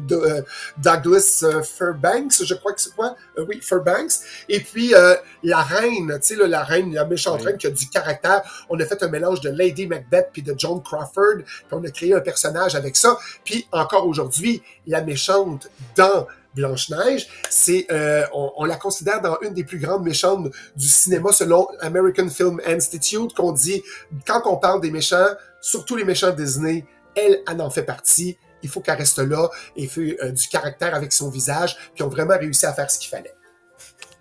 Douglas 0.78 1.44
Fairbanks, 1.64 2.44
je 2.44 2.54
crois 2.54 2.74
que 2.74 2.82
c'est 2.82 2.94
quoi? 2.94 3.16
oui, 3.48 3.60
Fairbanks. 3.60 4.14
Et 4.50 4.60
puis 4.60 4.94
la 5.42 5.62
reine, 5.64 6.20
tu 6.22 6.36
sais, 6.38 6.48
la 6.48 6.64
reine, 6.64 6.94
la 6.94 7.06
méchante 7.06 7.42
reine 7.42 7.58
qui 7.58 7.66
a 7.66 7.72
du 7.72 7.90
caractère. 7.90 8.44
On 8.70 8.80
a 8.80 8.86
fait 8.86 9.02
un 9.02 9.10
mélange 9.10 9.42
de 9.42 9.50
Lady 9.50 9.88
Macbeth 9.88 10.30
puis 10.32 10.44
de 10.44 10.54
Joan 10.56 10.84
Crawford, 10.84 11.33
on 11.72 11.84
a 11.84 11.92
créé 11.92 12.14
un 12.14 12.20
personnage 12.20 12.76
avec 12.76 12.96
ça. 12.96 13.18
Puis 13.44 13.68
encore 13.72 14.08
aujourd'hui, 14.08 14.62
la 14.88 15.02
méchante 15.02 15.70
dans 15.96 16.28
Blanche-Neige, 16.56 17.28
c'est 17.50 17.88
euh, 17.92 18.26
on, 18.34 18.66
la 18.66 18.76
considère 18.76 19.22
dans 19.22 19.38
une 19.42 19.54
des 19.54 19.64
plus 19.64 19.80
grandes 19.80 20.04
méchantes 20.04 20.52
du 20.76 20.88
cinéma 20.88 21.32
selon 21.32 21.68
American 21.82 22.30
Film 22.30 22.62
Institute 22.66 23.34
qu'on 23.34 23.52
dit 23.52 23.82
quand 24.28 24.42
on 24.46 24.58
parle 24.58 24.82
des 24.82 24.92
méchants, 24.92 25.30
surtout 25.62 25.96
les 25.96 26.06
méchants 26.06 26.32
Disney, 26.32 26.86
elle, 27.16 27.42
elle 27.50 27.62
en 27.62 27.70
fait 27.70 27.84
partie. 27.84 28.38
Il 28.62 28.70
faut 28.70 28.82
qu'elle 28.82 28.98
reste 28.98 29.20
là 29.20 29.50
et 29.76 29.88
fait 29.88 30.18
euh, 30.24 30.32
du 30.32 30.48
caractère 30.48 30.96
avec 30.96 31.12
son 31.12 31.30
visage, 31.30 31.76
puis 31.94 32.04
ont 32.04 32.10
vraiment 32.10 32.38
réussi 32.38 32.66
à 32.66 32.74
faire 32.74 32.90
ce 32.90 33.00
qu'il 33.00 33.10
fallait. 33.10 33.34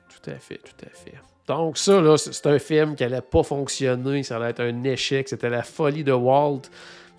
Tout 0.08 0.30
à 0.30 0.38
fait, 0.38 0.58
tout 0.58 0.86
à 0.86 0.90
fait. 0.90 1.14
Donc 1.46 1.76
ça, 1.76 2.00
là, 2.00 2.16
c'est 2.16 2.46
un 2.46 2.58
film 2.58 2.94
qui 2.94 3.02
n'allait 3.02 3.20
pas 3.20 3.42
fonctionner, 3.42 4.22
ça 4.22 4.36
allait 4.36 4.50
être 4.50 4.62
un 4.62 4.84
échec, 4.84 5.28
c'était 5.28 5.50
la 5.50 5.62
folie 5.62 6.04
de 6.04 6.12
Walt. 6.12 6.62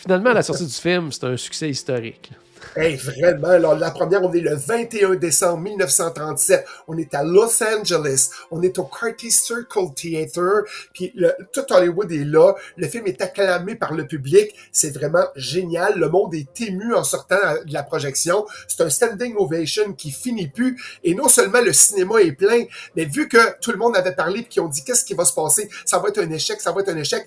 Finalement, 0.03 0.33
la 0.33 0.43
sortie 0.43 0.65
du 0.65 0.73
film, 0.73 1.13
c'est 1.13 1.23
un 1.23 1.37
succès 1.37 1.69
historique. 1.69 2.29
Hey, 2.75 2.97
vraiment, 2.97 3.49
alors 3.49 3.75
la 3.75 3.91
première, 3.91 4.21
on 4.21 4.33
est 4.33 4.41
le 4.41 4.55
21 4.55 5.15
décembre 5.15 5.59
1937. 5.59 6.65
On 6.89 6.97
est 6.97 7.13
à 7.13 7.23
Los 7.23 7.63
Angeles. 7.63 8.29
On 8.51 8.61
est 8.61 8.77
au 8.79 8.83
Carty 8.83 9.31
Circle 9.31 9.93
Theater. 9.95 10.63
Puis 10.93 11.13
tout 11.53 11.61
Hollywood 11.69 12.11
est 12.11 12.25
là. 12.25 12.53
Le 12.75 12.87
film 12.87 13.07
est 13.07 13.21
acclamé 13.21 13.75
par 13.75 13.93
le 13.93 14.05
public. 14.05 14.53
C'est 14.73 14.93
vraiment 14.93 15.25
génial. 15.37 15.97
Le 15.97 16.09
monde 16.09 16.33
est 16.35 16.59
ému 16.59 16.93
en 16.93 17.05
sortant 17.05 17.37
de 17.65 17.71
la 17.71 17.83
projection. 17.83 18.45
C'est 18.67 18.83
un 18.83 18.89
standing 18.89 19.35
ovation 19.37 19.93
qui 19.93 20.11
finit 20.11 20.47
plus. 20.47 20.81
Et 21.03 21.15
non 21.15 21.29
seulement 21.29 21.61
le 21.61 21.71
cinéma 21.71 22.21
est 22.21 22.33
plein, 22.33 22.65
mais 22.97 23.05
vu 23.05 23.29
que 23.29 23.59
tout 23.61 23.71
le 23.71 23.77
monde 23.77 23.95
avait 23.95 24.15
parlé 24.15 24.41
et 24.41 24.45
qui 24.45 24.59
ont 24.59 24.67
dit 24.67 24.83
qu'est-ce 24.83 25.05
qui 25.05 25.13
va 25.13 25.23
se 25.23 25.33
passer, 25.33 25.69
ça 25.85 25.99
va 25.99 26.09
être 26.09 26.19
un 26.19 26.29
échec, 26.31 26.59
ça 26.59 26.73
va 26.73 26.81
être 26.81 26.89
un 26.89 26.97
échec. 26.97 27.25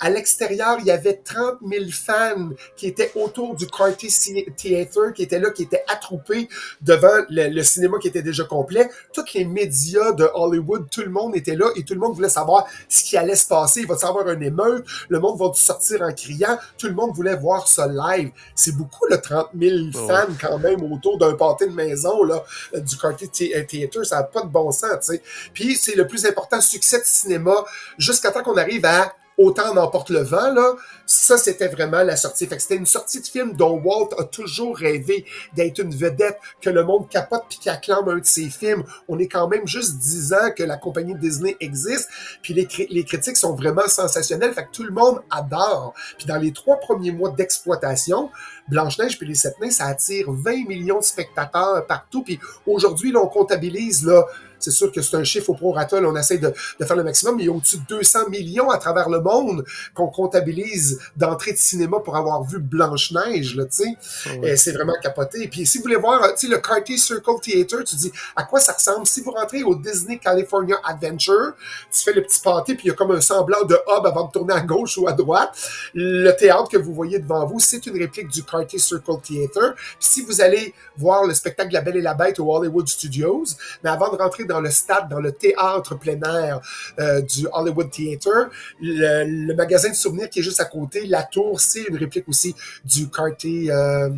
À 0.00 0.10
l'extérieur, 0.10 0.76
il 0.80 0.86
y 0.86 0.90
avait 0.90 1.14
30 1.24 1.58
000 1.66 1.84
fans 1.92 2.50
qui 2.76 2.86
étaient 2.86 3.10
autour 3.16 3.56
du 3.56 3.66
Carty 3.66 4.08
Theater, 4.56 5.12
qui 5.12 5.22
étaient 5.22 5.40
là, 5.40 5.50
qui 5.50 5.64
étaient 5.64 5.84
attroupés 5.88 6.48
devant 6.80 7.24
le, 7.28 7.62
cinéma 7.62 7.98
qui 7.98 8.08
était 8.08 8.22
déjà 8.22 8.44
complet. 8.44 8.88
Tous 9.12 9.24
les 9.34 9.44
médias 9.44 10.12
de 10.12 10.28
Hollywood, 10.34 10.86
tout 10.90 11.00
le 11.00 11.10
monde 11.10 11.36
était 11.36 11.56
là 11.56 11.66
et 11.74 11.82
tout 11.82 11.94
le 11.94 12.00
monde 12.00 12.14
voulait 12.14 12.28
savoir 12.28 12.66
ce 12.88 13.02
qui 13.02 13.16
allait 13.16 13.36
se 13.36 13.48
passer. 13.48 13.80
Il 13.80 13.86
va 13.86 13.96
y 14.00 14.06
avoir 14.06 14.26
un 14.28 14.40
émeute, 14.40 14.84
le 15.08 15.18
monde 15.18 15.38
va 15.38 15.50
sortir 15.54 16.02
en 16.02 16.12
criant. 16.12 16.58
Tout 16.76 16.86
le 16.86 16.94
monde 16.94 17.14
voulait 17.14 17.36
voir 17.36 17.66
ça 17.66 17.88
live. 17.88 18.30
C'est 18.54 18.76
beaucoup, 18.76 19.06
le 19.10 19.20
30 19.20 19.48
000 19.58 19.76
fans 19.92 20.32
quand 20.40 20.58
même 20.58 20.92
autour 20.92 21.18
d'un 21.18 21.34
pâté 21.34 21.66
de 21.66 21.74
maison 21.74 22.22
là, 22.22 22.44
du 22.74 22.96
Carty 22.96 23.28
Theater. 23.28 24.06
Ça 24.06 24.16
n'a 24.16 24.22
pas 24.22 24.42
de 24.42 24.48
bon 24.48 24.70
sens, 24.70 24.90
tu 25.00 25.14
sais. 25.14 25.22
Puis 25.52 25.76
c'est 25.76 25.96
le 25.96 26.06
plus 26.06 26.24
important 26.26 26.60
succès 26.60 27.00
de 27.00 27.04
cinéma 27.04 27.64
jusqu'à 27.98 28.30
temps 28.30 28.42
qu'on 28.42 28.56
arrive 28.56 28.84
à 28.84 29.12
Autant 29.38 29.72
n'emporte 29.72 30.10
le 30.10 30.20
vent, 30.20 30.52
là, 30.52 30.74
ça, 31.06 31.38
c'était 31.38 31.68
vraiment 31.68 32.02
la 32.02 32.16
sortie. 32.16 32.46
Fait 32.46 32.56
que 32.56 32.62
c'était 32.62 32.76
une 32.76 32.86
sortie 32.86 33.20
de 33.20 33.26
film 33.26 33.54
dont 33.54 33.80
Walt 33.80 34.10
a 34.18 34.24
toujours 34.24 34.76
rêvé 34.76 35.24
d'être 35.54 35.78
une 35.78 35.94
vedette, 35.94 36.38
que 36.60 36.70
le 36.70 36.82
monde 36.84 37.08
capote 37.08 37.44
puis 37.48 37.58
qui 37.58 37.70
acclame 37.70 38.08
un 38.08 38.18
de 38.18 38.24
ses 38.24 38.50
films. 38.50 38.82
On 39.08 39.18
est 39.18 39.28
quand 39.28 39.48
même 39.48 39.66
juste 39.66 39.96
dix 39.96 40.32
ans 40.32 40.50
que 40.56 40.64
la 40.64 40.76
compagnie 40.76 41.14
Disney 41.14 41.56
existe, 41.60 42.08
puis 42.42 42.52
les, 42.52 43.04
critiques 43.04 43.36
sont 43.36 43.54
vraiment 43.54 43.86
sensationnelles, 43.86 44.52
fait 44.52 44.64
que 44.64 44.72
tout 44.72 44.82
le 44.82 44.92
monde 44.92 45.20
adore. 45.30 45.94
Puis 46.18 46.26
dans 46.26 46.36
les 46.36 46.52
trois 46.52 46.78
premiers 46.80 47.12
mois 47.12 47.30
d'exploitation, 47.30 48.30
Blanche-Neige 48.68 49.18
puis 49.18 49.26
les 49.26 49.34
Sept 49.34 49.54
Nains, 49.60 49.70
ça 49.70 49.86
attire 49.86 50.26
20 50.30 50.66
millions 50.66 50.98
de 50.98 51.04
spectateurs 51.04 51.86
partout. 51.86 52.22
Puis 52.22 52.38
aujourd'hui, 52.66 53.12
là, 53.12 53.20
on 53.22 53.28
comptabilise 53.28 54.04
là, 54.04 54.26
c'est 54.58 54.70
sûr 54.70 54.90
que 54.92 55.02
c'est 55.02 55.16
un 55.16 55.24
chiffre 55.24 55.50
au 55.50 55.54
prorata, 55.54 55.98
on 55.98 56.16
essaie 56.16 56.38
de, 56.38 56.52
de, 56.80 56.84
faire 56.84 56.96
le 56.96 57.04
maximum, 57.04 57.36
mais 57.36 57.44
il 57.44 57.46
y 57.46 57.48
a 57.48 57.52
au-dessus 57.52 57.78
de 57.78 57.96
200 57.96 58.28
millions 58.30 58.70
à 58.70 58.78
travers 58.78 59.08
le 59.08 59.20
monde 59.20 59.64
qu'on 59.94 60.08
comptabilise 60.08 60.98
d'entrée 61.16 61.52
de 61.52 61.58
cinéma 61.58 61.98
pour 62.00 62.16
avoir 62.16 62.42
vu 62.42 62.58
Blanche-Neige, 62.58 63.56
là, 63.56 63.64
tu 63.64 63.82
sais. 63.82 63.96
Ah 64.26 64.56
c'est 64.56 64.72
vraiment 64.72 64.94
capoté. 65.02 65.44
Et 65.44 65.48
puis, 65.48 65.66
si 65.66 65.78
vous 65.78 65.84
voulez 65.84 65.96
voir, 65.96 66.34
tu 66.34 66.46
sais, 66.46 66.52
le 66.52 66.58
Cartier 66.58 66.98
Circle 66.98 67.40
Theater, 67.42 67.84
tu 67.84 67.96
dis 67.96 68.12
à 68.36 68.44
quoi 68.44 68.60
ça 68.60 68.72
ressemble? 68.72 69.06
Si 69.06 69.20
vous 69.20 69.30
rentrez 69.30 69.62
au 69.62 69.74
Disney 69.74 70.18
California 70.18 70.76
Adventure, 70.84 71.52
tu 71.92 72.02
fais 72.02 72.12
le 72.12 72.22
petit 72.22 72.40
pâté, 72.40 72.74
puis 72.74 72.86
il 72.86 72.88
y 72.88 72.90
a 72.90 72.94
comme 72.94 73.12
un 73.12 73.20
semblant 73.20 73.64
de 73.64 73.74
hub 73.74 74.06
avant 74.06 74.26
de 74.26 74.32
tourner 74.32 74.54
à 74.54 74.60
gauche 74.60 74.98
ou 74.98 75.08
à 75.08 75.12
droite. 75.12 75.50
Le 75.94 76.30
théâtre 76.32 76.68
que 76.68 76.78
vous 76.78 76.92
voyez 76.92 77.18
devant 77.18 77.46
vous, 77.46 77.60
c'est 77.60 77.84
une 77.86 77.98
réplique 77.98 78.28
du 78.28 78.42
Cartier 78.42 78.78
Circle 78.78 79.20
Theater. 79.22 79.74
Puis 79.74 79.96
si 80.00 80.22
vous 80.22 80.40
allez 80.40 80.74
voir 80.96 81.24
le 81.24 81.34
spectacle 81.34 81.72
La 81.72 81.80
Belle 81.80 81.96
et 81.96 82.02
la 82.02 82.14
Bête 82.14 82.40
au 82.40 82.54
Hollywood 82.54 82.88
Studios, 82.88 83.44
mais 83.82 83.90
avant 83.90 84.10
de 84.12 84.16
rentrer 84.16 84.44
dans 84.48 84.60
le 84.60 84.70
stade, 84.70 85.08
dans 85.08 85.20
le 85.20 85.32
théâtre 85.32 85.96
plein 85.96 86.20
air 86.22 86.60
euh, 86.98 87.20
du 87.20 87.46
Hollywood 87.52 87.90
Theater. 87.90 88.50
Le, 88.80 89.54
magasin 89.54 89.90
de 89.90 89.94
souvenirs 89.94 90.28
qui 90.30 90.40
est 90.40 90.42
juste 90.42 90.60
à 90.60 90.64
côté, 90.64 91.06
la 91.06 91.22
tour, 91.22 91.60
c'est 91.60 91.82
une 91.82 91.96
réplique 91.96 92.28
aussi 92.28 92.54
du 92.84 93.08
Cartier 93.08 93.70
euh, 93.70 94.08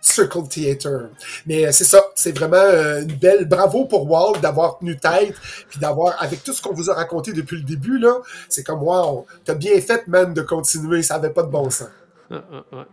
Circle 0.00 0.48
Theater. 0.48 1.10
Mais 1.46 1.66
euh, 1.66 1.72
c'est 1.72 1.84
ça, 1.84 2.02
c'est 2.14 2.36
vraiment 2.36 2.56
une 2.56 3.16
belle 3.16 3.46
bravo 3.46 3.86
pour 3.86 4.10
Walt 4.10 4.40
d'avoir 4.40 4.78
tenu 4.78 4.96
tête, 4.96 5.34
puis 5.70 5.78
d'avoir, 5.78 6.20
avec 6.22 6.42
tout 6.42 6.52
ce 6.52 6.60
qu'on 6.60 6.74
vous 6.74 6.90
a 6.90 6.94
raconté 6.94 7.32
depuis 7.32 7.56
le 7.56 7.62
début, 7.62 7.98
là, 7.98 8.18
c'est 8.48 8.64
comme, 8.64 8.82
wow, 8.82 9.26
t'as 9.44 9.54
bien 9.54 9.80
fait, 9.80 10.06
man, 10.08 10.34
de 10.34 10.42
continuer, 10.42 11.02
ça 11.02 11.14
avait 11.14 11.30
pas 11.30 11.42
de 11.42 11.50
bon 11.50 11.70
sens. 11.70 11.88
Ah, 12.32 12.64
ah, 12.72 12.86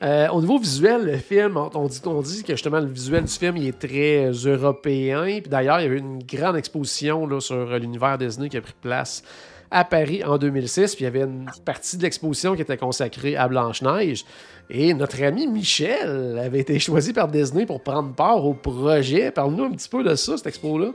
euh, 0.00 0.28
au 0.28 0.40
niveau 0.40 0.58
visuel, 0.58 1.04
le 1.04 1.16
film, 1.16 1.56
on 1.56 1.86
dit, 1.86 2.42
que 2.44 2.52
justement 2.52 2.78
le 2.78 2.86
visuel 2.86 3.24
du 3.24 3.32
film 3.32 3.56
il 3.56 3.66
est 3.66 3.78
très 3.78 4.26
euh, 4.26 4.56
européen. 4.56 5.40
D'ailleurs, 5.46 5.80
il 5.80 5.82
y 5.82 5.86
avait 5.86 5.98
une 5.98 6.22
grande 6.22 6.56
exposition 6.56 7.40
sur 7.40 7.78
l'univers 7.78 8.16
Disney 8.16 8.48
qui 8.48 8.56
a 8.56 8.60
pris 8.60 8.74
place 8.80 9.22
à 9.70 9.84
Paris 9.84 10.22
en 10.24 10.38
2006. 10.38 10.94
Puis 10.94 11.02
il 11.02 11.04
y 11.04 11.08
avait 11.08 11.22
une 11.22 11.50
partie 11.64 11.96
de 11.96 12.02
l'exposition 12.02 12.54
qui 12.54 12.62
était 12.62 12.76
consacrée 12.76 13.36
à 13.36 13.48
Blanche-Neige. 13.48 14.24
Et 14.70 14.94
notre 14.94 15.22
ami 15.22 15.46
Michel 15.46 16.38
avait 16.38 16.60
été 16.60 16.78
choisi 16.78 17.12
par 17.12 17.28
Disney 17.28 17.66
pour 17.66 17.82
prendre 17.82 18.14
part 18.14 18.44
au 18.44 18.54
projet. 18.54 19.30
Parle-nous 19.32 19.64
un 19.64 19.72
petit 19.72 19.88
peu 19.88 20.04
de 20.04 20.14
ça, 20.14 20.36
cette 20.36 20.46
expo-là. 20.46 20.92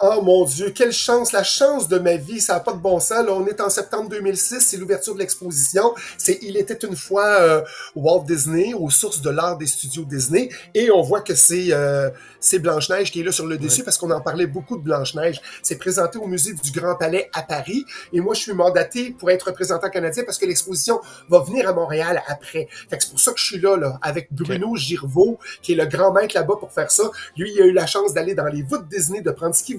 Oh 0.00 0.20
mon 0.22 0.44
Dieu, 0.44 0.70
quelle 0.70 0.92
chance, 0.92 1.30
la 1.30 1.44
chance 1.44 1.88
de 1.88 1.98
ma 1.98 2.16
vie, 2.16 2.40
ça 2.40 2.54
n'a 2.54 2.60
pas 2.60 2.72
de 2.72 2.78
bon 2.78 2.98
sens. 2.98 3.24
Là, 3.24 3.32
on 3.32 3.46
est 3.46 3.60
en 3.60 3.70
septembre 3.70 4.08
2006, 4.08 4.60
c'est 4.60 4.76
l'ouverture 4.76 5.14
de 5.14 5.20
l'exposition. 5.20 5.94
C'est 6.18 6.40
Il 6.42 6.56
était 6.56 6.84
une 6.86 6.96
fois 6.96 7.26
euh, 7.26 7.62
Walt 7.94 8.24
Disney, 8.26 8.74
aux 8.74 8.90
sources 8.90 9.22
de 9.22 9.30
l'art 9.30 9.56
des 9.56 9.66
studios 9.66 10.04
Disney, 10.04 10.48
et 10.74 10.90
on 10.90 11.00
voit 11.00 11.20
que 11.20 11.34
c'est 11.36 11.68
euh, 11.70 12.10
c'est 12.40 12.58
Blanche-Neige 12.58 13.12
qui 13.12 13.20
est 13.20 13.22
là 13.22 13.32
sur 13.32 13.46
le 13.46 13.56
dessus 13.56 13.84
parce 13.84 13.96
qu'on 13.96 14.10
en 14.10 14.20
parlait 14.20 14.46
beaucoup 14.46 14.76
de 14.76 14.82
Blanche-Neige. 14.82 15.40
C'est 15.62 15.78
présenté 15.78 16.18
au 16.18 16.26
musée 16.26 16.52
du 16.52 16.72
Grand 16.72 16.96
Palais 16.96 17.30
à 17.32 17.42
Paris, 17.42 17.84
et 18.12 18.20
moi 18.20 18.34
je 18.34 18.40
suis 18.40 18.52
mandaté 18.52 19.12
pour 19.16 19.30
être 19.30 19.44
représentant 19.44 19.88
canadien 19.90 20.24
parce 20.24 20.38
que 20.38 20.46
l'exposition 20.46 21.00
va 21.28 21.38
venir 21.40 21.68
à 21.68 21.72
Montréal 21.72 22.20
après. 22.26 22.68
Fait 22.90 22.98
que 22.98 23.04
c'est 23.04 23.10
pour 23.10 23.20
ça 23.20 23.32
que 23.32 23.38
je 23.38 23.44
suis 23.44 23.60
là, 23.60 23.76
là 23.76 23.98
avec 24.02 24.32
Bruno 24.32 24.74
Girvaux, 24.74 25.38
qui 25.62 25.72
est 25.72 25.76
le 25.76 25.86
grand 25.86 26.12
maître 26.12 26.34
là-bas 26.34 26.56
pour 26.58 26.72
faire 26.72 26.90
ça. 26.90 27.04
Lui, 27.36 27.52
il 27.54 27.62
a 27.62 27.66
eu 27.66 27.72
la 27.72 27.86
chance 27.86 28.12
d'aller 28.12 28.34
dans 28.34 28.46
les 28.46 28.62
voûtes 28.62 28.88
Disney, 28.88 29.20
de 29.20 29.30
prendre 29.30 29.54
ce 29.54 29.62
qu'il 29.62 29.78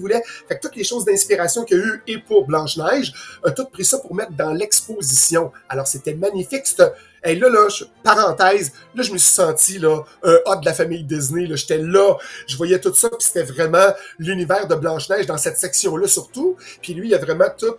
toutes 0.60 0.76
les 0.76 0.84
choses 0.84 1.04
d'inspiration 1.04 1.64
qu'il 1.64 1.78
y 1.78 1.80
a 1.80 1.84
eu 1.84 2.02
et 2.06 2.18
pour 2.18 2.46
Blanche-Neige, 2.46 3.12
a 3.44 3.50
tout 3.50 3.66
pris 3.66 3.84
ça 3.84 3.98
pour 3.98 4.14
mettre 4.14 4.32
dans 4.32 4.52
l'exposition. 4.52 5.52
Alors, 5.68 5.86
c'était 5.86 6.14
magnifique. 6.14 6.64
Là, 6.78 6.92
là, 7.34 7.68
parenthèse, 8.04 8.72
là, 8.94 9.02
je 9.02 9.12
me 9.12 9.18
suis 9.18 9.32
senti, 9.32 9.78
là, 9.78 10.04
hot 10.22 10.56
de 10.56 10.64
la 10.64 10.74
famille 10.74 11.02
Disney, 11.02 11.46
là. 11.46 11.56
J'étais 11.56 11.78
là, 11.78 12.16
je 12.46 12.56
voyais 12.56 12.78
tout 12.78 12.94
ça, 12.94 13.08
puis 13.08 13.18
c'était 13.20 13.42
vraiment 13.42 13.88
l'univers 14.18 14.68
de 14.68 14.76
Blanche-Neige 14.76 15.26
dans 15.26 15.38
cette 15.38 15.58
section-là 15.58 16.06
surtout. 16.06 16.56
Puis 16.80 16.94
lui, 16.94 17.08
il 17.08 17.14
a 17.14 17.18
vraiment 17.18 17.48
tout 17.58 17.74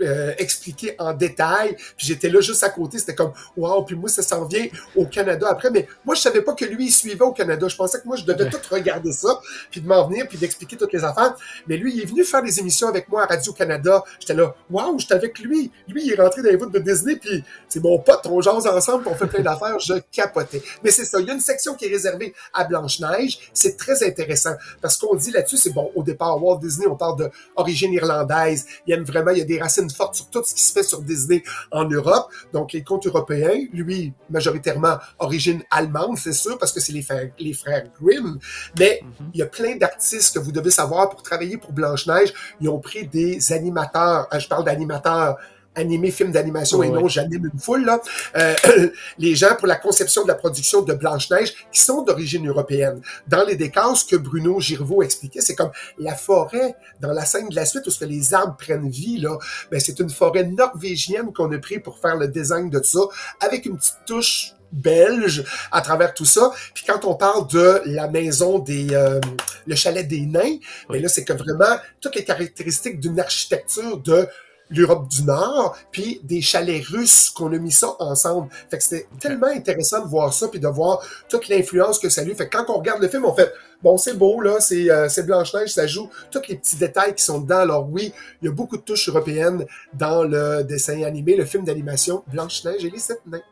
euh, 0.00 0.32
expliqué 0.38 0.94
en 0.98 1.12
détail. 1.12 1.76
Puis 1.96 2.06
j'étais 2.06 2.28
là 2.28 2.40
juste 2.40 2.62
à 2.62 2.70
côté, 2.70 2.98
c'était 2.98 3.14
comme 3.14 3.32
wow, 3.56 3.82
puis 3.84 3.96
moi 3.96 4.08
ça 4.08 4.22
s'en 4.22 4.44
vient 4.44 4.66
au 4.96 5.06
Canada 5.06 5.48
après. 5.50 5.70
Mais 5.70 5.88
moi 6.04 6.14
je 6.14 6.20
savais 6.20 6.42
pas 6.42 6.54
que 6.54 6.64
lui 6.64 6.86
il 6.86 6.92
suivait 6.92 7.24
au 7.24 7.32
Canada. 7.32 7.66
Je 7.68 7.76
pensais 7.76 8.00
que 8.00 8.06
moi 8.06 8.16
je 8.16 8.24
devais 8.24 8.48
tout 8.48 8.58
regarder 8.70 9.12
ça, 9.12 9.40
puis 9.70 9.80
de 9.80 9.88
m'en 9.88 10.06
venir, 10.08 10.26
puis 10.28 10.38
d'expliquer 10.38 10.76
toutes 10.76 10.92
les 10.92 11.04
affaires. 11.04 11.34
Mais 11.66 11.76
lui 11.76 11.94
il 11.94 12.02
est 12.02 12.06
venu 12.06 12.24
faire 12.24 12.42
des 12.42 12.58
émissions 12.60 12.88
avec 12.88 13.08
moi 13.08 13.24
à 13.24 13.26
Radio 13.26 13.52
Canada. 13.52 14.02
J'étais 14.20 14.34
là 14.34 14.54
wow, 14.70 14.98
j'étais 14.98 15.14
avec 15.14 15.38
lui. 15.38 15.70
Lui 15.88 16.04
il 16.06 16.12
est 16.12 16.20
rentré 16.20 16.42
dans 16.42 16.50
les 16.50 16.56
voûtes 16.56 16.72
de 16.72 16.78
Disney, 16.78 17.16
puis 17.16 17.44
c'est 17.68 17.82
mon 17.82 17.98
pote, 17.98 18.26
on 18.26 18.40
jase 18.40 18.66
ensemble, 18.66 19.04
puis 19.04 19.12
on 19.12 19.16
fait 19.16 19.26
plein 19.26 19.42
d'affaires. 19.42 19.78
Je 19.78 19.94
capotais. 20.12 20.62
Mais 20.82 20.90
c'est 20.90 21.04
ça, 21.04 21.20
il 21.20 21.26
y 21.26 21.30
a 21.30 21.34
une 21.34 21.40
section 21.40 21.74
qui 21.74 21.86
est 21.86 21.90
réservée 21.90 22.34
à 22.54 22.64
Blanche 22.64 23.00
Neige. 23.00 23.38
C'est 23.52 23.76
très 23.76 24.06
intéressant 24.06 24.54
parce 24.80 24.96
qu'on 24.96 25.14
dit 25.16 25.30
là-dessus, 25.30 25.56
c'est 25.56 25.72
bon. 25.72 25.90
Au 25.94 26.02
départ 26.02 26.42
Walt 26.42 26.58
Disney, 26.58 26.86
on 26.86 26.96
parle 26.96 27.18
de 27.18 27.30
origine 27.56 27.92
irlandaise. 27.92 28.66
Il 28.86 28.94
aime 28.94 29.04
vraiment, 29.04 29.30
il 29.32 29.38
y 29.38 29.42
a 29.42 29.44
des 29.44 29.60
racines 29.60 29.87
fortes 29.90 30.16
sur 30.16 30.30
tout 30.30 30.42
ce 30.44 30.54
qui 30.54 30.62
se 30.62 30.72
fait 30.72 30.82
sur 30.82 31.02
Disney 31.02 31.42
en 31.70 31.84
Europe. 31.84 32.30
Donc, 32.52 32.72
les 32.72 32.82
contes 32.82 33.06
européens, 33.06 33.66
lui, 33.72 34.12
majoritairement 34.30 34.98
origine 35.18 35.62
allemande, 35.70 36.18
c'est 36.18 36.32
sûr, 36.32 36.58
parce 36.58 36.72
que 36.72 36.80
c'est 36.80 36.92
les 36.92 37.02
frères, 37.02 37.30
les 37.38 37.52
frères 37.52 37.86
Grimm. 38.00 38.38
Mais 38.78 39.00
mhm. 39.02 39.30
il 39.34 39.40
y 39.40 39.42
a 39.42 39.46
plein 39.46 39.76
d'artistes 39.76 40.34
que 40.34 40.38
vous 40.38 40.52
devez 40.52 40.70
savoir 40.70 41.10
pour 41.10 41.22
travailler 41.22 41.56
pour 41.56 41.72
Blanche-Neige. 41.72 42.32
Ils 42.60 42.68
ont 42.68 42.80
pris 42.80 43.06
des 43.06 43.52
animateurs. 43.52 44.28
Euh, 44.32 44.38
je 44.38 44.48
parle 44.48 44.64
d'animateurs 44.64 45.36
animé 45.74 46.10
film 46.10 46.32
d'animation 46.32 46.82
et 46.82 46.90
non 46.90 47.08
j'anime 47.08 47.50
une 47.52 47.58
foule, 47.58 47.84
là, 47.84 48.00
euh, 48.36 48.54
les 49.18 49.34
gens 49.34 49.54
pour 49.56 49.66
la 49.66 49.76
conception 49.76 50.22
de 50.22 50.28
la 50.28 50.34
production 50.34 50.82
de 50.82 50.92
Blanche-Neige 50.92 51.54
qui 51.72 51.80
sont 51.80 52.02
d'origine 52.02 52.48
européenne. 52.48 53.00
Dans 53.26 53.44
les 53.44 53.56
décors, 53.56 53.96
ce 53.96 54.04
que 54.04 54.16
Bruno 54.16 54.60
Girvaux 54.60 55.02
expliquait, 55.02 55.40
c'est 55.40 55.54
comme 55.54 55.70
la 55.98 56.14
forêt 56.14 56.74
dans 57.00 57.12
la 57.12 57.24
scène 57.24 57.48
de 57.48 57.54
la 57.54 57.66
suite 57.66 57.86
où 57.86 57.90
ce 57.90 58.00
que 58.00 58.04
les 58.04 58.34
arbres 58.34 58.56
prennent 58.56 58.88
vie, 58.88 59.18
là, 59.18 59.38
ben, 59.70 59.80
c'est 59.80 59.98
une 60.00 60.10
forêt 60.10 60.44
norvégienne 60.44 61.32
qu'on 61.32 61.50
a 61.52 61.58
pris 61.58 61.78
pour 61.78 61.98
faire 61.98 62.16
le 62.16 62.28
design 62.28 62.70
de 62.70 62.82
ça, 62.82 63.00
avec 63.40 63.66
une 63.66 63.76
petite 63.76 63.98
touche 64.06 64.54
belge 64.72 65.44
à 65.72 65.80
travers 65.80 66.14
tout 66.14 66.24
ça. 66.24 66.50
Puis 66.74 66.84
quand 66.86 67.04
on 67.04 67.14
parle 67.14 67.46
de 67.48 67.80
la 67.86 68.08
maison 68.08 68.58
des 68.58 68.88
euh, 68.92 69.20
le 69.66 69.74
chalet 69.74 70.06
des 70.06 70.26
nains, 70.26 70.58
mais 70.90 71.00
là 71.00 71.08
c'est 71.08 71.24
que 71.24 71.32
vraiment 71.32 71.78
toutes 72.00 72.16
les 72.16 72.24
caractéristiques 72.24 73.00
d'une 73.00 73.18
architecture 73.18 73.98
de 73.98 74.28
l'Europe 74.70 75.08
du 75.08 75.24
Nord, 75.24 75.76
puis 75.90 76.20
des 76.24 76.40
chalets 76.40 76.84
russes 76.86 77.30
qu'on 77.30 77.52
a 77.52 77.58
mis 77.58 77.72
ça 77.72 77.94
ensemble. 77.98 78.48
Fait 78.70 78.78
que 78.78 78.84
c'était 78.84 79.08
tellement 79.20 79.46
intéressant 79.46 80.04
de 80.04 80.08
voir 80.08 80.32
ça, 80.32 80.48
puis 80.48 80.60
de 80.60 80.68
voir 80.68 81.00
toute 81.28 81.48
l'influence 81.48 81.98
que 81.98 82.08
ça 82.08 82.22
lui 82.22 82.34
fait. 82.34 82.48
Quand 82.48 82.66
on 82.68 82.78
regarde 82.78 83.00
le 83.02 83.08
film, 83.08 83.24
on 83.24 83.34
fait 83.34 83.52
bon, 83.82 83.96
c'est 83.96 84.14
beau 84.14 84.40
là, 84.40 84.60
c'est 84.60 84.90
euh, 84.90 85.08
Blanche 85.24 85.54
Neige, 85.54 85.70
ça 85.70 85.86
joue 85.86 86.10
tous 86.30 86.42
les 86.48 86.56
petits 86.56 86.76
détails 86.76 87.14
qui 87.14 87.22
sont 87.22 87.40
dedans. 87.40 87.58
Alors 87.58 87.88
oui, 87.88 88.12
il 88.42 88.46
y 88.46 88.48
a 88.48 88.52
beaucoup 88.52 88.76
de 88.76 88.82
touches 88.82 89.08
européennes 89.08 89.64
dans 89.94 90.24
le 90.24 90.62
dessin 90.64 91.02
animé, 91.02 91.36
le 91.36 91.44
film 91.44 91.64
d'animation 91.64 92.22
Blanche 92.26 92.64
Neige 92.64 92.84
et 92.84 92.90
les 92.90 92.98
sept 92.98 93.20
nains. 93.26 93.42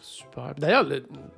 Super. 0.00 0.54
D'ailleurs, 0.58 0.86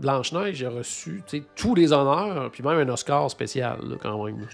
Blanche-Neige 0.00 0.64
a 0.64 0.70
reçu 0.70 1.22
tous 1.54 1.74
les 1.74 1.92
honneurs, 1.92 2.50
puis 2.50 2.62
même 2.62 2.78
un 2.78 2.92
Oscar 2.92 3.30
spécial, 3.30 3.78
là, 3.82 3.96
quand 4.02 4.24
même. 4.24 4.46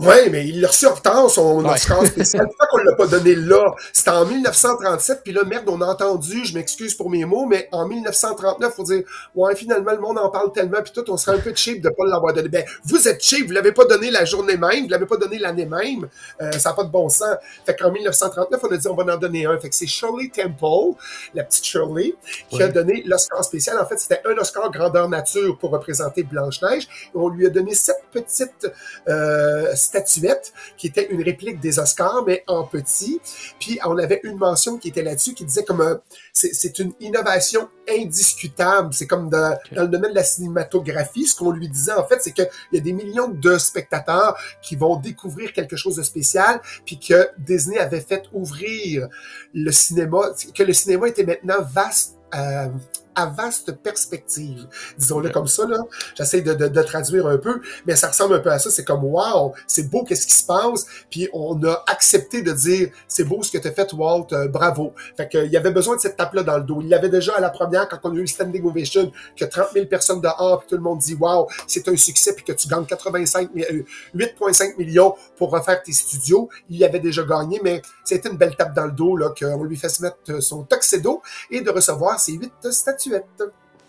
Oui, 0.00 0.30
mais 0.30 0.46
il 0.46 0.62
l'a 0.62 0.68
reçu 0.68 0.86
en 0.86 0.94
retard, 0.94 1.28
son 1.28 1.62
Oscar 1.62 2.06
spécial. 2.06 2.46
Pourquoi 2.46 2.66
qu'on 2.68 2.78
l'a 2.78 2.94
pas 2.94 3.06
donné 3.06 3.34
là? 3.34 3.74
C'était 3.92 4.10
en 4.10 4.24
1937, 4.24 5.20
puis 5.22 5.34
là, 5.34 5.44
merde, 5.44 5.68
on 5.68 5.78
a 5.82 5.84
entendu, 5.84 6.46
je 6.46 6.54
m'excuse 6.54 6.94
pour 6.94 7.10
mes 7.10 7.26
mots, 7.26 7.44
mais 7.44 7.68
en 7.70 7.86
1939, 7.86 8.74
faut 8.74 8.82
dire, 8.82 9.02
ouais, 9.34 9.54
finalement, 9.54 9.92
le 9.92 10.00
monde 10.00 10.18
en 10.18 10.30
parle 10.30 10.52
tellement, 10.52 10.80
puis 10.82 10.92
tout, 10.94 11.04
on 11.10 11.18
serait 11.18 11.36
un 11.36 11.40
peu 11.40 11.54
cheap 11.54 11.82
de 11.82 11.90
pas 11.90 12.06
l'avoir 12.06 12.32
donné. 12.32 12.48
Ben, 12.48 12.64
vous 12.84 13.08
êtes 13.08 13.22
cheap, 13.22 13.48
vous 13.48 13.52
l'avez 13.52 13.72
pas 13.72 13.84
donné 13.84 14.10
la 14.10 14.24
journée 14.24 14.56
même, 14.56 14.84
vous 14.84 14.88
l'avez 14.88 15.04
pas 15.04 15.18
donné 15.18 15.38
l'année 15.38 15.66
même, 15.66 16.08
euh, 16.40 16.50
ça 16.52 16.70
n'a 16.70 16.76
pas 16.76 16.84
de 16.84 16.90
bon 16.90 17.10
sens. 17.10 17.36
Fait 17.66 17.76
qu'en 17.76 17.90
1939, 17.90 18.58
on 18.62 18.72
a 18.72 18.76
dit, 18.78 18.88
on 18.88 18.94
va 18.94 19.14
en 19.14 19.18
donner 19.18 19.44
un. 19.44 19.58
Fait 19.58 19.68
que 19.68 19.74
c'est 19.74 19.86
Shirley 19.86 20.30
Temple, 20.34 20.98
la 21.34 21.44
petite 21.44 21.66
Shirley, 21.66 22.14
qui 22.48 22.62
a 22.62 22.68
donné 22.68 23.02
l'Oscar 23.04 23.44
spécial. 23.44 23.78
En 23.78 23.84
fait, 23.84 23.98
c'était 23.98 24.22
un 24.24 24.36
Oscar 24.38 24.70
grandeur 24.70 25.10
nature 25.10 25.58
pour 25.58 25.72
représenter 25.72 26.22
Blanche-Neige. 26.22 26.88
On 27.14 27.28
lui 27.28 27.46
a 27.46 27.50
donné 27.50 27.74
sept 27.74 28.02
petites, 28.12 28.66
euh, 29.08 29.74
statuette 29.90 30.52
qui 30.76 30.86
était 30.86 31.08
une 31.10 31.22
réplique 31.22 31.58
des 31.60 31.78
Oscars, 31.78 32.24
mais 32.26 32.44
en 32.46 32.64
petit. 32.64 33.20
Puis 33.58 33.78
on 33.84 33.98
avait 33.98 34.20
une 34.22 34.36
mention 34.36 34.78
qui 34.78 34.88
était 34.88 35.02
là-dessus 35.02 35.34
qui 35.34 35.44
disait 35.44 35.64
comme 35.64 36.00
c'est 36.32 36.78
une 36.78 36.92
innovation 37.00 37.68
indiscutable. 37.88 38.94
C'est 38.94 39.06
comme 39.06 39.28
dans, 39.28 39.58
le 39.72 39.88
domaine 39.88 40.10
de 40.10 40.16
la 40.16 40.24
cinématographie, 40.24 41.26
ce 41.26 41.36
qu'on 41.36 41.50
lui 41.50 41.68
disait 41.68 41.92
en 41.92 42.06
fait, 42.06 42.18
c'est 42.20 42.32
qu'il 42.32 42.48
y 42.72 42.78
a 42.78 42.80
des 42.80 42.92
millions 42.92 43.28
de 43.28 43.58
spectateurs 43.58 44.36
qui 44.62 44.76
vont 44.76 44.96
découvrir 44.96 45.52
quelque 45.52 45.76
chose 45.76 45.96
de 45.96 46.02
spécial, 46.02 46.60
puis 46.84 46.98
que 46.98 47.28
Disney 47.38 47.78
avait 47.78 48.00
fait 48.00 48.24
ouvrir 48.32 49.08
le 49.52 49.72
cinéma, 49.72 50.32
que 50.54 50.62
le 50.62 50.72
cinéma 50.72 51.08
était 51.08 51.24
maintenant 51.24 51.62
vaste. 51.74 52.16
Euh, 52.32 52.68
à 53.14 53.26
vaste 53.26 53.72
perspective. 53.72 54.66
Disons-le 54.98 55.30
comme 55.30 55.46
ça, 55.46 55.66
là. 55.66 55.78
J'essaie 56.14 56.40
de, 56.42 56.54
de, 56.54 56.68
de, 56.68 56.82
traduire 56.82 57.26
un 57.26 57.38
peu, 57.38 57.60
mais 57.86 57.96
ça 57.96 58.08
ressemble 58.08 58.34
un 58.34 58.38
peu 58.38 58.50
à 58.50 58.58
ça. 58.58 58.70
C'est 58.70 58.84
comme, 58.84 59.04
wow, 59.04 59.52
c'est 59.66 59.90
beau, 59.90 60.04
qu'est-ce 60.04 60.26
qui 60.26 60.34
se 60.34 60.46
passe? 60.46 60.86
Puis 61.10 61.28
on 61.32 61.62
a 61.64 61.84
accepté 61.86 62.42
de 62.42 62.52
dire, 62.52 62.90
c'est 63.08 63.24
beau 63.24 63.42
ce 63.42 63.50
que 63.50 63.58
t'as 63.58 63.72
fait, 63.72 63.92
Walt, 63.92 64.28
euh, 64.32 64.48
bravo. 64.48 64.94
Fait 65.16 65.28
qu'il 65.28 65.50
y 65.50 65.56
avait 65.56 65.70
besoin 65.70 65.96
de 65.96 66.00
cette 66.00 66.16
tape-là 66.16 66.42
dans 66.42 66.58
le 66.58 66.64
dos. 66.64 66.80
Il 66.82 66.88
l'avait 66.88 67.08
déjà 67.08 67.34
à 67.34 67.40
la 67.40 67.50
première, 67.50 67.88
quand 67.88 67.98
on 68.04 68.12
a 68.12 68.14
eu 68.14 68.20
le 68.20 68.26
standing 68.26 68.64
ovation, 68.64 69.10
que 69.36 69.44
30 69.44 69.68
000 69.74 69.86
personnes 69.86 70.20
dehors, 70.20 70.60
puis 70.60 70.68
tout 70.68 70.76
le 70.76 70.82
monde 70.82 70.98
dit, 70.98 71.14
wow, 71.14 71.48
c'est 71.66 71.86
un 71.88 71.96
succès, 71.96 72.34
puis 72.34 72.44
que 72.44 72.52
tu 72.52 72.68
gagnes 72.68 72.86
85, 72.86 73.50
8,5 73.54 74.14
euh, 74.14 74.76
millions 74.78 75.14
pour 75.36 75.50
refaire 75.50 75.82
tes 75.82 75.92
studios. 75.92 76.48
Il 76.68 76.82
avait 76.84 77.00
déjà 77.00 77.22
gagné, 77.22 77.60
mais 77.62 77.82
c'était 78.04 78.28
une 78.28 78.36
belle 78.36 78.56
tape 78.56 78.74
dans 78.74 78.86
le 78.86 78.92
dos, 78.92 79.16
là, 79.16 79.32
qu'on 79.38 79.64
lui 79.64 79.76
fasse 79.76 80.00
mettre 80.00 80.40
son 80.40 80.64
tuxedo 80.64 81.22
et 81.50 81.60
de 81.60 81.70
recevoir 81.70 82.20
ses 82.20 82.32
huit 82.32 82.52
statues 82.70 82.99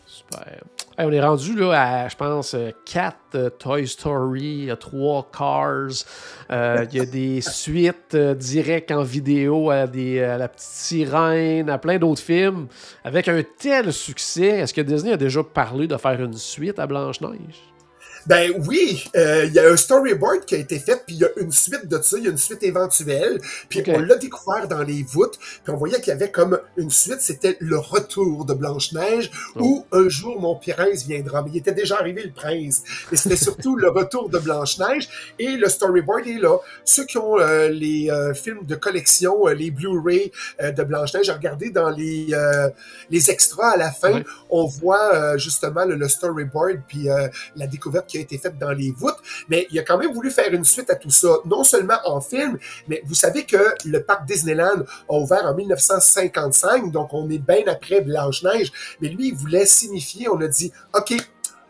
Super. 0.06 0.62
on 0.98 1.12
est 1.12 1.22
rendu 1.22 1.56
là 1.56 2.04
à, 2.04 2.08
je 2.10 2.16
pense, 2.16 2.56
4 2.86 3.16
euh, 3.36 3.50
Toy 3.50 3.88
Story, 3.88 4.70
3 4.78 5.30
Cars. 5.38 6.06
Euh, 6.52 6.86
il 6.92 6.98
y 6.98 7.00
a 7.00 7.06
des 7.06 7.42
suites 7.42 8.16
euh, 8.16 8.34
directes 8.34 8.92
en 8.92 9.04
vidéo 9.04 9.70
à, 9.70 9.88
des, 9.88 10.20
La 10.20 10.48
Petite 10.48 10.68
Sirène, 10.68 11.70
à 11.70 11.78
plein 11.78 11.98
d'autres 11.98 12.22
films. 12.22 12.68
Avec 13.04 13.28
un 13.28 13.42
tel 13.58 13.94
succès, 13.94 14.60
est-ce 14.60 14.74
que 14.74 14.82
Disney 14.82 15.14
a 15.14 15.18
déjà 15.18 15.44
parlé 15.44 15.88
de 15.88 15.98
faire 15.98 16.22
une 16.22 16.38
suite 16.38 16.80
à 16.80 16.88
Blanche-Neige? 16.88 17.71
Ben 18.28 18.52
oui, 18.68 19.10
euh, 19.16 19.46
il 19.46 19.54
y 19.54 19.60
a 19.60 19.68
un 19.68 19.76
storyboard 19.76 20.46
qui 20.46 20.56
a 20.56 20.58
été 20.60 20.78
fait, 20.80 21.04
puis 21.06 21.16
il 21.16 21.22
y 21.22 21.26
a 21.26 21.30
une 21.38 21.52
suite 21.52 21.88
de 21.88 22.00
ça, 22.02 22.18
il 22.18 22.26
y 22.26 22.28
a 22.28 22.32
une 22.32 22.38
suite 22.38 22.64
éventuelle, 22.64 23.40
puis 23.68 23.84
on 23.88 24.00
l'a 24.00 24.16
découvert 24.16 24.68
dans 24.68 24.84
les 24.84 25.04
voûtes, 25.04 25.40
puis 25.64 25.74
on 25.74 25.78
voyait 25.78 26.00
qu'il 26.00 26.10
y 26.10 26.12
avait 26.12 26.30
comme 26.30 26.60
une 26.78 26.92
suite, 26.92 27.22
c'était 27.22 27.58
le 27.60 27.80
retour 27.80 28.46
de 28.46 28.54
Blanche-Neige, 28.54 29.32
oh. 29.56 29.62
où 29.62 29.86
un 29.92 30.08
jour 30.08 30.40
mon 30.40 30.56
prince 30.56 31.06
viendra, 31.06 31.42
mais 31.42 31.52
il 31.54 31.58
était 31.58 31.72
déjà 31.72 31.98
arrivé 31.98 32.24
le 32.24 32.32
prince, 32.32 32.84
et 33.12 33.16
c'était 33.16 33.36
surtout 33.44 33.76
le 33.76 33.90
retour 33.90 34.30
de 34.30 34.38
Blanche-Neige, 34.38 35.10
et 35.40 35.58
le 35.58 35.68
storyboard 35.68 36.28
est 36.28 36.40
là. 36.40 36.58
Ceux 36.86 37.06
qui 37.06 37.18
ont 37.18 37.40
euh, 37.40 37.70
les 37.70 38.12
euh, 38.12 38.34
films 38.34 38.66
de 38.66 38.76
collection, 38.76 39.48
les 39.48 39.72
Blu-ray 39.72 40.32
de 40.62 40.84
Blanche-Neige, 40.84 41.30
regardez 41.30 41.70
dans 41.70 41.90
les, 41.90 42.28
les 43.10 43.32
extras 43.32 43.72
à 43.72 43.78
la 43.78 43.92
fin, 43.92 44.22
on 44.50 44.66
voit 44.66 45.38
justement 45.38 45.86
le, 45.86 45.96
le 45.96 46.08
storyboard, 46.08 46.82
puis 46.88 47.08
la 47.56 47.68
découverte 47.68 48.11
qui 48.12 48.18
a 48.18 48.22
été 48.22 48.38
faite 48.38 48.58
dans 48.58 48.72
les 48.72 48.92
voûtes, 48.92 49.18
mais 49.50 49.68
il 49.72 49.80
a 49.80 49.84
quand 49.84 49.98
même 49.98 50.14
voulu 50.14 50.30
faire 50.30 50.54
une 50.54 50.66
suite 50.66 50.90
à 50.90 50.96
tout 50.96 51.10
ça, 51.10 51.38
non 51.46 51.64
seulement 51.64 51.98
en 52.06 52.20
film, 52.22 52.58
mais 52.88 53.02
vous 53.06 53.16
savez 53.16 53.46
que 53.46 53.74
le 53.86 54.04
parc 54.04 54.26
Disneyland 54.26 54.84
a 55.10 55.14
ouvert 55.14 55.46
en 55.46 55.56
1955, 55.56 56.92
donc 56.92 57.14
on 57.14 57.30
est 57.30 57.40
bien 57.40 57.64
après 57.68 58.02
Blanche-Neige, 58.02 58.72
mais 59.00 59.08
lui, 59.08 59.30
il 59.30 59.36
voulait 59.36 59.66
signifier, 59.66 60.28
on 60.28 60.42
a 60.42 60.48
dit, 60.48 60.72
OK, 60.94 61.14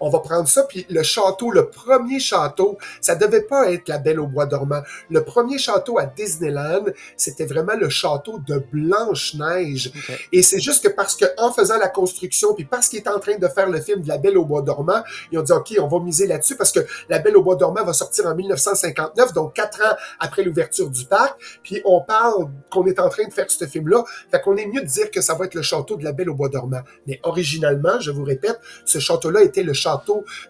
on 0.02 0.10
va 0.10 0.20
prendre 0.20 0.48
ça, 0.48 0.64
puis 0.64 0.86
le 0.90 1.04
château, 1.04 1.52
le 1.52 1.70
premier 1.70 2.20
château, 2.20 2.78
ça 3.00 3.16
devait 3.16 3.44
pas 3.44 3.72
être 3.72 3.88
la 3.88 4.00
Belle 4.00 4.20
au 4.20 4.28
bois 4.28 4.48
dormant. 4.48 4.82
Le 5.10 5.24
premier 5.24 5.60
château 5.60 6.00
à 6.00 6.08
Disneyland, 6.08 6.86
c'était 7.16 7.46
vraiment 7.46 7.76
le 7.80 7.88
château 7.88 8.40
de 8.40 8.64
Blanche-Neige. 8.74 9.94
Et 10.32 10.42
c'est 10.42 10.60
juste 10.60 10.84
que 10.84 10.90
parce 10.90 11.16
que 11.16 11.26
en 11.38 11.52
faisant 11.52 11.78
la 11.78 11.88
construction, 11.88 12.56
puis 12.56 12.66
parce 12.66 12.90
qu'il 12.90 13.00
est 13.00 13.08
en 13.08 13.20
train 13.20 13.38
de 13.38 13.48
faire 13.48 13.70
le 13.70 13.80
film 13.80 14.02
de 14.02 14.08
la 14.08 14.18
Belle 14.18 14.38
au 14.38 14.46
bois 14.46 14.64
dormant, 14.64 15.04
ils 15.32 15.38
ont 15.38 15.44
dit, 15.44 15.52
OK, 15.52 15.76
on 15.80 15.88
va 15.88 16.00
miser 16.00 16.26
là-dessus 16.26 16.56
parce 16.56 16.72
que 16.72 16.80
la 17.08 17.20
Belle 17.20 17.38
au 17.38 17.44
bois 17.44 17.56
dormant 17.56 17.84
va 17.84 17.94
sortir 17.94 18.26
en 18.26 18.36
1959, 18.36 19.34
donc 19.34 19.54
quatre 19.54 19.82
ans 19.82 19.96
après 20.20 20.44
l'ouverture 20.44 20.90
du 20.90 21.06
parc, 21.06 21.40
puis 21.62 21.80
on 21.86 22.02
parle 22.02 22.50
qu'on 22.72 22.86
est 22.88 23.00
en 23.00 23.10
train 23.10 23.28
de 23.28 23.34
faire 23.34 23.50
ce 23.50 23.66
film-là, 23.66 24.04
fait 24.32 24.42
qu'on 24.42 24.56
est 24.56 24.66
mieux 24.66 24.82
de 24.82 24.88
dire 24.88 25.12
que 25.12 25.22
ça 25.22 25.36
va 25.36 25.46
être 25.46 25.54
le 25.54 25.62
château 25.62 25.96
de 25.96 26.04
la 26.04 26.12
Belle 26.12 26.30
au 26.32 26.36
bois 26.36 26.50
dormant. 26.50 26.82
Mais 27.06 27.20
originalement, 27.22 28.00
je 28.00 28.10
vous 28.10 28.24
répète, 28.24 28.60
ce 28.86 28.98
château-là 28.98 29.44
était 29.44 29.64
le 29.64 29.74
château 29.74 29.90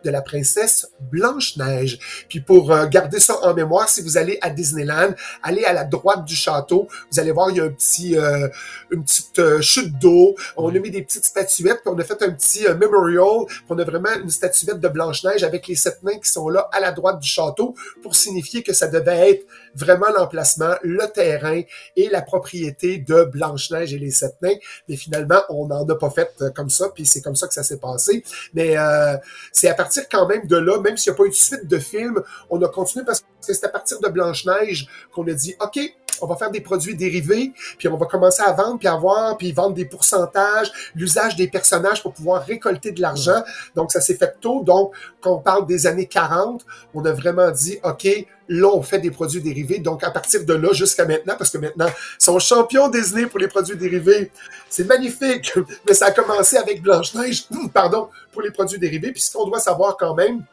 de 0.03 0.09
la 0.09 0.21
princesse 0.21 0.91
Blanche-Neige. 1.11 1.99
Puis 2.29 2.41
pour 2.41 2.71
euh, 2.71 2.87
garder 2.87 3.19
ça 3.19 3.37
en 3.43 3.53
mémoire, 3.53 3.89
si 3.89 4.01
vous 4.01 4.17
allez 4.17 4.37
à 4.41 4.49
Disneyland, 4.49 5.13
allez 5.43 5.63
à 5.63 5.73
la 5.73 5.83
droite 5.83 6.25
du 6.25 6.35
château, 6.35 6.87
vous 7.11 7.19
allez 7.19 7.31
voir, 7.31 7.49
il 7.49 7.57
y 7.57 7.59
a 7.59 7.65
un 7.65 7.69
petit, 7.69 8.17
euh, 8.17 8.47
une 8.91 9.03
petite 9.03 9.39
euh, 9.39 9.61
chute 9.61 9.97
d'eau. 9.99 10.35
On 10.57 10.69
a 10.69 10.79
mis 10.79 10.91
des 10.91 11.01
petites 11.01 11.25
statuettes, 11.25 11.81
puis 11.83 11.93
on 11.93 11.99
a 11.99 12.03
fait 12.03 12.21
un 12.23 12.31
petit 12.31 12.65
memorial, 12.79 13.45
puis 13.47 13.65
on 13.69 13.79
a 13.79 13.83
vraiment 13.83 14.13
une 14.21 14.29
statuette 14.29 14.79
de 14.79 14.87
Blanche-Neige 14.87 15.43
avec 15.43 15.67
les 15.67 15.75
sept 15.75 16.03
nains 16.03 16.19
qui 16.19 16.29
sont 16.29 16.49
là 16.49 16.69
à 16.71 16.79
la 16.79 16.91
droite 16.91 17.19
du 17.19 17.27
château 17.27 17.75
pour 18.01 18.15
signifier 18.15 18.63
que 18.63 18.73
ça 18.73 18.87
devait 18.87 19.31
être 19.31 19.45
vraiment 19.75 20.09
l'emplacement, 20.15 20.75
le 20.83 21.07
terrain 21.07 21.61
et 21.95 22.09
la 22.09 22.21
propriété 22.21 22.97
de 22.97 23.23
Blanche-Neige 23.23 23.93
et 23.93 23.99
les 23.99 24.11
sept 24.11 24.35
nains. 24.41 24.55
Mais 24.87 24.95
finalement, 24.95 25.41
on 25.49 25.67
n'en 25.67 25.87
a 25.87 25.95
pas 25.95 26.09
fait 26.09 26.31
comme 26.55 26.69
ça, 26.69 26.89
puis 26.93 27.05
c'est 27.05 27.21
comme 27.21 27.35
ça 27.35 27.47
que 27.47 27.53
ça 27.53 27.63
s'est 27.63 27.79
passé. 27.79 28.23
Mais 28.53 28.77
euh, 28.77 29.17
c'est 29.51 29.69
à 29.69 29.73
partir 29.73 30.03
quand 30.09 30.27
même 30.27 30.45
de 30.47 30.57
là, 30.57 30.79
même 30.79 30.97
s'il 30.97 31.11
n'y 31.11 31.15
a 31.15 31.17
pas 31.17 31.25
eu 31.25 31.29
de 31.29 31.35
suite 31.35 31.67
de 31.67 31.77
film, 31.77 32.21
on 32.49 32.61
a 32.61 32.67
continué 32.69 33.05
parce 33.05 33.21
que 33.21 33.25
c'est 33.41 33.65
à 33.65 33.69
partir 33.69 33.99
de 33.99 34.07
Blanche-Neige 34.07 34.87
qu'on 35.11 35.27
a 35.27 35.33
dit, 35.33 35.55
OK, 35.59 35.79
on 36.21 36.27
va 36.27 36.35
faire 36.35 36.51
des 36.51 36.61
produits 36.61 36.95
dérivés, 36.95 37.53
puis 37.77 37.87
on 37.87 37.97
va 37.97 38.05
commencer 38.05 38.43
à 38.43 38.51
vendre, 38.53 38.79
puis 38.79 38.87
avoir, 38.87 39.37
puis 39.37 39.51
vendre 39.51 39.73
des 39.73 39.85
pourcentages, 39.85 40.71
l'usage 40.95 41.35
des 41.35 41.47
personnages 41.47 42.01
pour 42.01 42.13
pouvoir 42.13 42.43
récolter 42.45 42.91
de 42.91 43.01
l'argent. 43.01 43.43
Donc, 43.75 43.91
ça 43.91 44.01
s'est 44.01 44.15
fait 44.15 44.35
tôt. 44.39 44.63
Donc, 44.63 44.93
quand 45.19 45.33
on 45.33 45.39
parle 45.39 45.65
des 45.65 45.87
années 45.87 46.07
40, 46.07 46.65
on 46.93 47.03
a 47.05 47.11
vraiment 47.11 47.51
dit, 47.51 47.79
OK, 47.83 48.07
là, 48.47 48.67
on 48.67 48.81
fait 48.81 48.99
des 48.99 49.11
produits 49.11 49.41
dérivés. 49.41 49.79
Donc, 49.79 50.03
à 50.03 50.11
partir 50.11 50.45
de 50.45 50.53
là 50.53 50.73
jusqu'à 50.73 51.05
maintenant, 51.05 51.35
parce 51.37 51.49
que 51.49 51.57
maintenant, 51.57 51.87
ils 51.87 52.23
sont 52.23 52.37
champions 52.39 52.89
Disney 52.89 53.25
pour 53.25 53.39
les 53.39 53.47
produits 53.47 53.77
dérivés. 53.77 54.31
C'est 54.69 54.83
magnifique. 54.83 55.53
Mais 55.87 55.93
ça 55.93 56.07
a 56.07 56.11
commencé 56.11 56.57
avec 56.57 56.81
Blanche-Neige, 56.81 57.47
pardon, 57.73 58.09
pour 58.31 58.41
les 58.41 58.51
produits 58.51 58.79
dérivés. 58.79 59.11
Puis 59.11 59.21
ce 59.21 59.31
qu'on 59.31 59.45
doit 59.45 59.59
savoir 59.59 59.97
quand 59.97 60.15
même, 60.15 60.43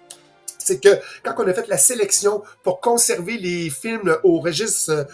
c'est 0.58 0.80
que 0.80 1.00
quand 1.24 1.34
on 1.38 1.48
a 1.48 1.54
fait 1.54 1.66
la 1.68 1.78
sélection 1.78 2.42
pour 2.62 2.80
conserver 2.80 3.38
les 3.38 3.70
films 3.70 4.16
au 4.22 4.40
registre, 4.40 5.06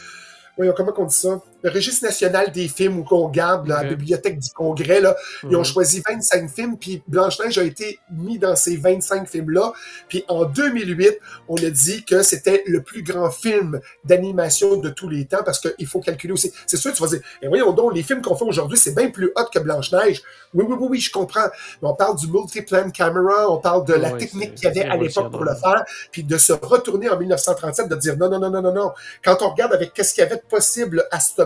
euh, 0.55 0.73
voyons, 0.73 0.75
comment 0.77 0.93
on 0.99 1.05
dit 1.07 1.15
ça? 1.15 1.41
Le 1.65 1.71
registre 1.71 2.05
national 2.05 2.53
des 2.53 2.69
films 2.69 2.99
où 2.99 3.05
qu'on 3.05 3.29
garde 3.29 3.67
là, 3.67 3.83
la 3.83 3.89
bibliothèque 3.89 4.39
du 4.39 4.51
Congrès. 4.51 5.01
Là, 5.01 5.17
Ils 5.49 5.57
ont 5.57 5.65
choisi 5.65 6.03
25 6.07 6.51
films, 6.51 6.77
puis 6.77 7.03
Blanche-Neige 7.09 7.57
a 7.59 7.65
été 7.65 7.99
mis 8.13 8.39
dans 8.39 8.55
ces 8.55 8.77
25 8.77 9.27
films-là. 9.29 9.73
Puis 10.09 10.25
en 10.29 10.45
2008, 10.45 11.19
on 11.49 11.57
a 11.57 11.71
dit 11.71 12.05
que 12.05 12.23
c'était 12.23 12.63
le 12.67 12.83
plus 12.83 13.03
grand 13.03 13.31
film 13.31 13.81
d'animation 14.05 14.77
de 14.77 14.91
tous 14.91 15.09
les 15.09 15.25
temps, 15.25 15.43
parce 15.43 15.59
qu'il 15.59 15.87
faut 15.87 16.01
calculer 16.01 16.35
aussi. 16.35 16.53
C'est 16.67 16.77
sûr, 16.77 16.93
tu 16.93 17.03
vas 17.03 17.09
dire, 17.09 17.21
eh 17.41 17.49
voyons 17.49 17.73
donc, 17.73 17.95
les 17.95 18.03
films 18.03 18.21
qu'on 18.21 18.37
fait 18.37 18.45
aujourd'hui, 18.45 18.77
c'est 18.77 18.95
bien 18.95 19.11
plus 19.11 19.33
hot 19.35 19.47
que 19.53 19.59
Blanche-Neige. 19.59 20.23
Oui, 20.53 20.67
oui, 20.69 20.77
oui, 20.79 20.87
oui, 20.91 21.01
je 21.01 21.11
comprends. 21.11 21.49
Mais 21.81 21.89
on 21.89 21.95
parle 21.95 22.19
du 22.19 22.27
multi-plan 22.29 22.91
camera, 22.91 23.51
on 23.51 23.59
parle 23.59 23.87
de 23.87 23.95
la 23.95 24.13
Ouais, 24.13 24.19
technique 24.19 24.55
qu'il 24.55 24.65
y 24.65 24.67
avait 24.69 24.85
à 24.85 24.97
l'époque 24.97 25.31
pour 25.31 25.45
le 25.45 25.55
faire, 25.55 25.85
puis 26.13 26.23
de 26.23 26.37
se 26.37 26.53
retourner 26.53 27.09
en 27.09 27.19
1937, 27.19 27.89
de 27.89 27.97
dire 27.97 28.17
non, 28.19 28.29
non, 28.29 28.39
non, 28.39 28.51
non, 28.51 28.63
non, 28.63 28.73
non. 28.73 28.93
Quand 29.25 29.39
on 29.41 29.49
regarde 29.49 29.73
avec 29.73 29.95
qu'est-ce 29.95 30.15
qu'il 30.15 30.23
y 30.23 30.27
avait 30.27 30.37
de 30.37 30.43
possible 30.43 31.07
à 31.11 31.21
ce 31.21 31.43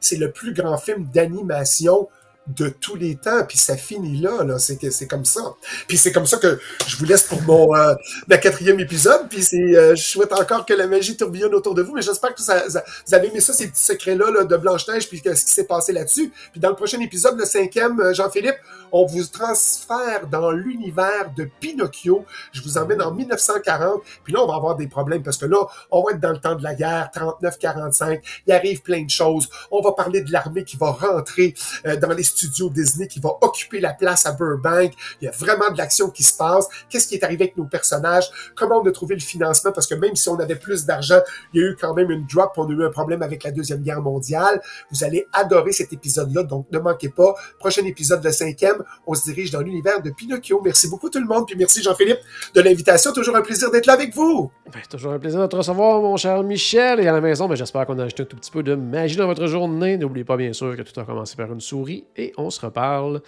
c'est 0.00 0.16
le 0.16 0.30
plus 0.32 0.52
grand 0.52 0.76
film 0.78 1.06
d'animation 1.12 2.08
de 2.56 2.68
tous 2.68 2.96
les 2.96 3.16
temps, 3.16 3.44
puis 3.46 3.58
ça 3.58 3.76
finit 3.76 4.18
là, 4.20 4.42
là. 4.44 4.58
C'est 4.58 4.78
c'est 4.90 5.06
comme 5.06 5.24
ça. 5.24 5.40
Puis 5.86 5.98
c'est 5.98 6.12
comme 6.12 6.26
ça 6.26 6.38
que 6.38 6.58
je 6.86 6.96
vous 6.96 7.04
laisse 7.04 7.24
pour 7.24 7.42
mon 7.42 7.74
euh, 7.76 7.94
ma 8.28 8.38
quatrième 8.38 8.80
épisode. 8.80 9.28
Puis 9.28 9.42
c'est, 9.42 9.56
euh, 9.76 9.94
je 9.94 10.02
souhaite 10.02 10.32
encore 10.32 10.64
que 10.66 10.74
la 10.74 10.86
magie 10.86 11.16
tourbillonne 11.16 11.54
autour 11.54 11.74
de 11.74 11.82
vous, 11.82 11.94
mais 11.94 12.02
j'espère 12.02 12.34
que 12.34 12.42
ça, 12.42 12.68
ça- 12.70 12.84
vous 13.06 13.14
avez 13.14 13.28
aimé 13.28 13.40
ça, 13.40 13.52
ces 13.52 13.68
petits 13.68 13.84
secrets-là 13.84 14.30
là, 14.30 14.44
de 14.44 14.56
Blanche-Neige, 14.56 15.08
puis 15.08 15.18
ce 15.24 15.44
qui 15.44 15.52
s'est 15.52 15.64
passé 15.66 15.92
là-dessus. 15.92 16.32
Puis 16.52 16.60
dans 16.60 16.70
le 16.70 16.76
prochain 16.76 17.00
épisode, 17.00 17.38
le 17.38 17.44
cinquième, 17.44 18.00
euh, 18.00 18.14
Jean-Philippe, 18.14 18.56
on 18.92 19.04
vous 19.04 19.24
transfère 19.26 20.26
dans 20.30 20.50
l'univers 20.50 21.30
de 21.36 21.48
Pinocchio. 21.60 22.24
Je 22.52 22.62
vous 22.62 22.78
emmène 22.78 23.02
en 23.02 23.12
1940, 23.12 24.02
puis 24.24 24.32
là, 24.32 24.40
on 24.42 24.46
va 24.46 24.54
avoir 24.54 24.76
des 24.76 24.86
problèmes, 24.86 25.22
parce 25.22 25.36
que 25.36 25.46
là, 25.46 25.58
on 25.90 26.02
va 26.02 26.12
être 26.12 26.20
dans 26.20 26.32
le 26.32 26.38
temps 26.40 26.54
de 26.54 26.62
la 26.62 26.74
guerre, 26.74 27.10
39-45, 27.12 28.20
il 28.46 28.52
arrive 28.52 28.82
plein 28.82 29.02
de 29.04 29.10
choses. 29.10 29.48
On 29.70 29.80
va 29.82 29.92
parler 29.92 30.22
de 30.22 30.32
l'armée 30.32 30.64
qui 30.64 30.76
va 30.76 30.90
rentrer 30.92 31.54
euh, 31.86 31.96
dans 31.96 32.12
les 32.12 32.22
studios 32.38 32.70
Disney, 32.70 33.08
qui 33.08 33.20
va 33.20 33.30
occuper 33.40 33.80
la 33.80 33.92
place 33.92 34.26
à 34.26 34.32
Burbank. 34.32 34.92
Il 35.20 35.24
y 35.24 35.28
a 35.28 35.32
vraiment 35.32 35.70
de 35.70 35.78
l'action 35.78 36.10
qui 36.10 36.22
se 36.22 36.36
passe. 36.36 36.68
Qu'est-ce 36.88 37.08
qui 37.08 37.16
est 37.16 37.24
arrivé 37.24 37.44
avec 37.44 37.56
nos 37.56 37.64
personnages? 37.64 38.30
Comment 38.54 38.80
on 38.80 38.86
a 38.86 38.92
trouvé 38.92 39.14
le 39.14 39.20
financement? 39.20 39.72
Parce 39.72 39.86
que 39.86 39.94
même 39.94 40.14
si 40.16 40.28
on 40.28 40.38
avait 40.38 40.56
plus 40.56 40.86
d'argent, 40.86 41.20
il 41.52 41.60
y 41.60 41.64
a 41.64 41.68
eu 41.68 41.76
quand 41.78 41.94
même 41.94 42.10
une 42.10 42.26
drop. 42.26 42.52
On 42.56 42.68
a 42.68 42.72
eu 42.72 42.84
un 42.84 42.90
problème 42.90 43.22
avec 43.22 43.44
la 43.44 43.50
Deuxième 43.50 43.82
Guerre 43.82 44.00
mondiale. 44.00 44.60
Vous 44.90 45.04
allez 45.04 45.26
adorer 45.32 45.72
cet 45.72 45.92
épisode-là, 45.92 46.42
donc 46.44 46.66
ne 46.70 46.78
manquez 46.78 47.08
pas. 47.08 47.34
Prochain 47.58 47.84
épisode, 47.84 48.24
le 48.24 48.32
cinquième, 48.32 48.82
on 49.06 49.14
se 49.14 49.24
dirige 49.24 49.50
dans 49.50 49.60
l'univers 49.60 50.02
de 50.02 50.10
Pinocchio. 50.10 50.60
Merci 50.62 50.88
beaucoup 50.88 51.10
tout 51.10 51.20
le 51.20 51.26
monde, 51.26 51.46
puis 51.46 51.56
merci 51.56 51.82
Jean-Philippe 51.82 52.20
de 52.54 52.60
l'invitation. 52.60 53.12
Toujours 53.12 53.36
un 53.36 53.42
plaisir 53.42 53.70
d'être 53.70 53.86
là 53.86 53.94
avec 53.94 54.14
vous. 54.14 54.50
Ben, 54.72 54.80
toujours 54.88 55.12
un 55.12 55.18
plaisir 55.18 55.40
de 55.40 55.46
te 55.46 55.56
recevoir, 55.56 56.00
mon 56.00 56.16
cher 56.16 56.42
Michel. 56.42 57.00
Et 57.00 57.08
à 57.08 57.12
la 57.12 57.20
maison, 57.20 57.48
ben, 57.48 57.54
j'espère 57.54 57.86
qu'on 57.86 57.98
a 57.98 58.04
ajouté 58.04 58.22
un 58.22 58.26
tout 58.26 58.36
petit 58.36 58.50
peu 58.50 58.62
de 58.62 58.74
magie 58.74 59.16
dans 59.16 59.26
votre 59.26 59.46
journée. 59.46 59.96
N'oubliez 59.96 60.24
pas, 60.24 60.36
bien 60.36 60.52
sûr, 60.52 60.76
que 60.76 60.82
tout 60.82 60.98
a 61.00 61.04
commencé 61.04 61.36
par 61.36 61.50
une 61.52 61.60
souris. 61.60 62.04
On 62.36 62.50
se 62.50 62.60
reparle 62.60 63.22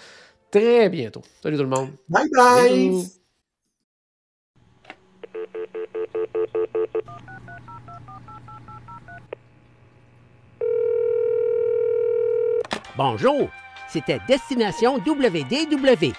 très 0.51 0.89
bientôt. 0.89 1.23
Salut 1.43 1.57
tout 1.57 1.63
le 1.63 1.69
monde. 1.69 1.91
Bye 2.09 2.29
bye! 2.37 2.89
Bisous. 2.89 3.21
Bonjour, 12.97 13.49
c'était 13.89 14.21
Destination 14.29 14.99
WDW. 14.99 16.13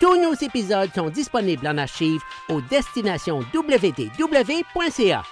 Tous 0.00 0.20
nos 0.20 0.34
épisodes 0.34 0.90
sont 0.94 1.10
disponibles 1.10 1.66
en 1.66 1.76
archive 1.76 2.22
au 2.48 2.60
destinationnwdw.ca. 2.62 5.22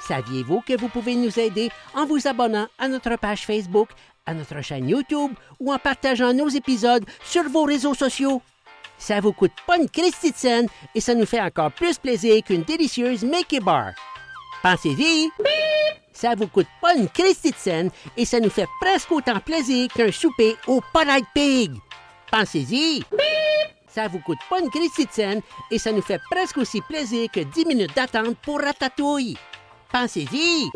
Saviez-vous 0.00 0.62
que 0.62 0.80
vous 0.80 0.88
pouvez 0.88 1.16
nous 1.16 1.38
aider 1.38 1.70
en 1.94 2.06
vous 2.06 2.26
abonnant 2.26 2.66
à 2.78 2.88
notre 2.88 3.16
page 3.16 3.44
Facebook, 3.46 3.90
à 4.26 4.34
notre 4.34 4.60
chaîne 4.60 4.88
YouTube 4.88 5.32
ou 5.60 5.72
en 5.72 5.78
partageant 5.78 6.32
nos 6.32 6.48
épisodes 6.48 7.04
sur 7.24 7.48
vos 7.48 7.64
réseaux 7.64 7.94
sociaux? 7.94 8.42
Ça 8.98 9.20
vous 9.20 9.32
coûte 9.32 9.52
pas 9.66 9.78
une 9.78 9.88
Christie 9.88 10.30
de 10.30 10.36
scène 10.36 10.68
et 10.94 11.00
ça 11.00 11.14
nous 11.14 11.26
fait 11.26 11.40
encore 11.40 11.72
plus 11.72 11.98
plaisir 11.98 12.42
qu'une 12.44 12.62
délicieuse 12.62 13.24
Mickey 13.24 13.60
Bar. 13.60 13.92
Pensez-y! 14.62 15.30
Ça 16.12 16.34
vous 16.36 16.46
coûte 16.46 16.68
pas 16.80 16.94
une 16.94 17.08
Christie 17.08 17.50
de 17.50 17.56
scène 17.56 17.90
et 18.16 18.24
ça 18.24 18.38
nous 18.38 18.50
fait 18.50 18.68
presque 18.80 19.10
autant 19.10 19.40
plaisir 19.40 19.88
qu'un 19.92 20.12
souper 20.12 20.56
au 20.68 20.80
Polite 20.92 21.26
Pig. 21.34 21.72
Pensez-y! 22.30 23.02
Ça 23.88 24.08
vous 24.08 24.20
coûte 24.20 24.38
pas 24.48 24.60
une 24.60 24.70
Christie 24.70 25.06
de 25.06 25.12
scène 25.12 25.40
et 25.70 25.78
ça 25.78 25.90
nous 25.90 26.00
fait 26.00 26.20
presque 26.30 26.58
aussi 26.58 26.80
plaisir 26.82 27.28
que 27.30 27.40
10 27.40 27.66
minutes 27.66 27.96
d'attente 27.96 28.36
pour 28.38 28.60
Ratatouille. 28.60 29.36
Pensez-y! 29.90 30.70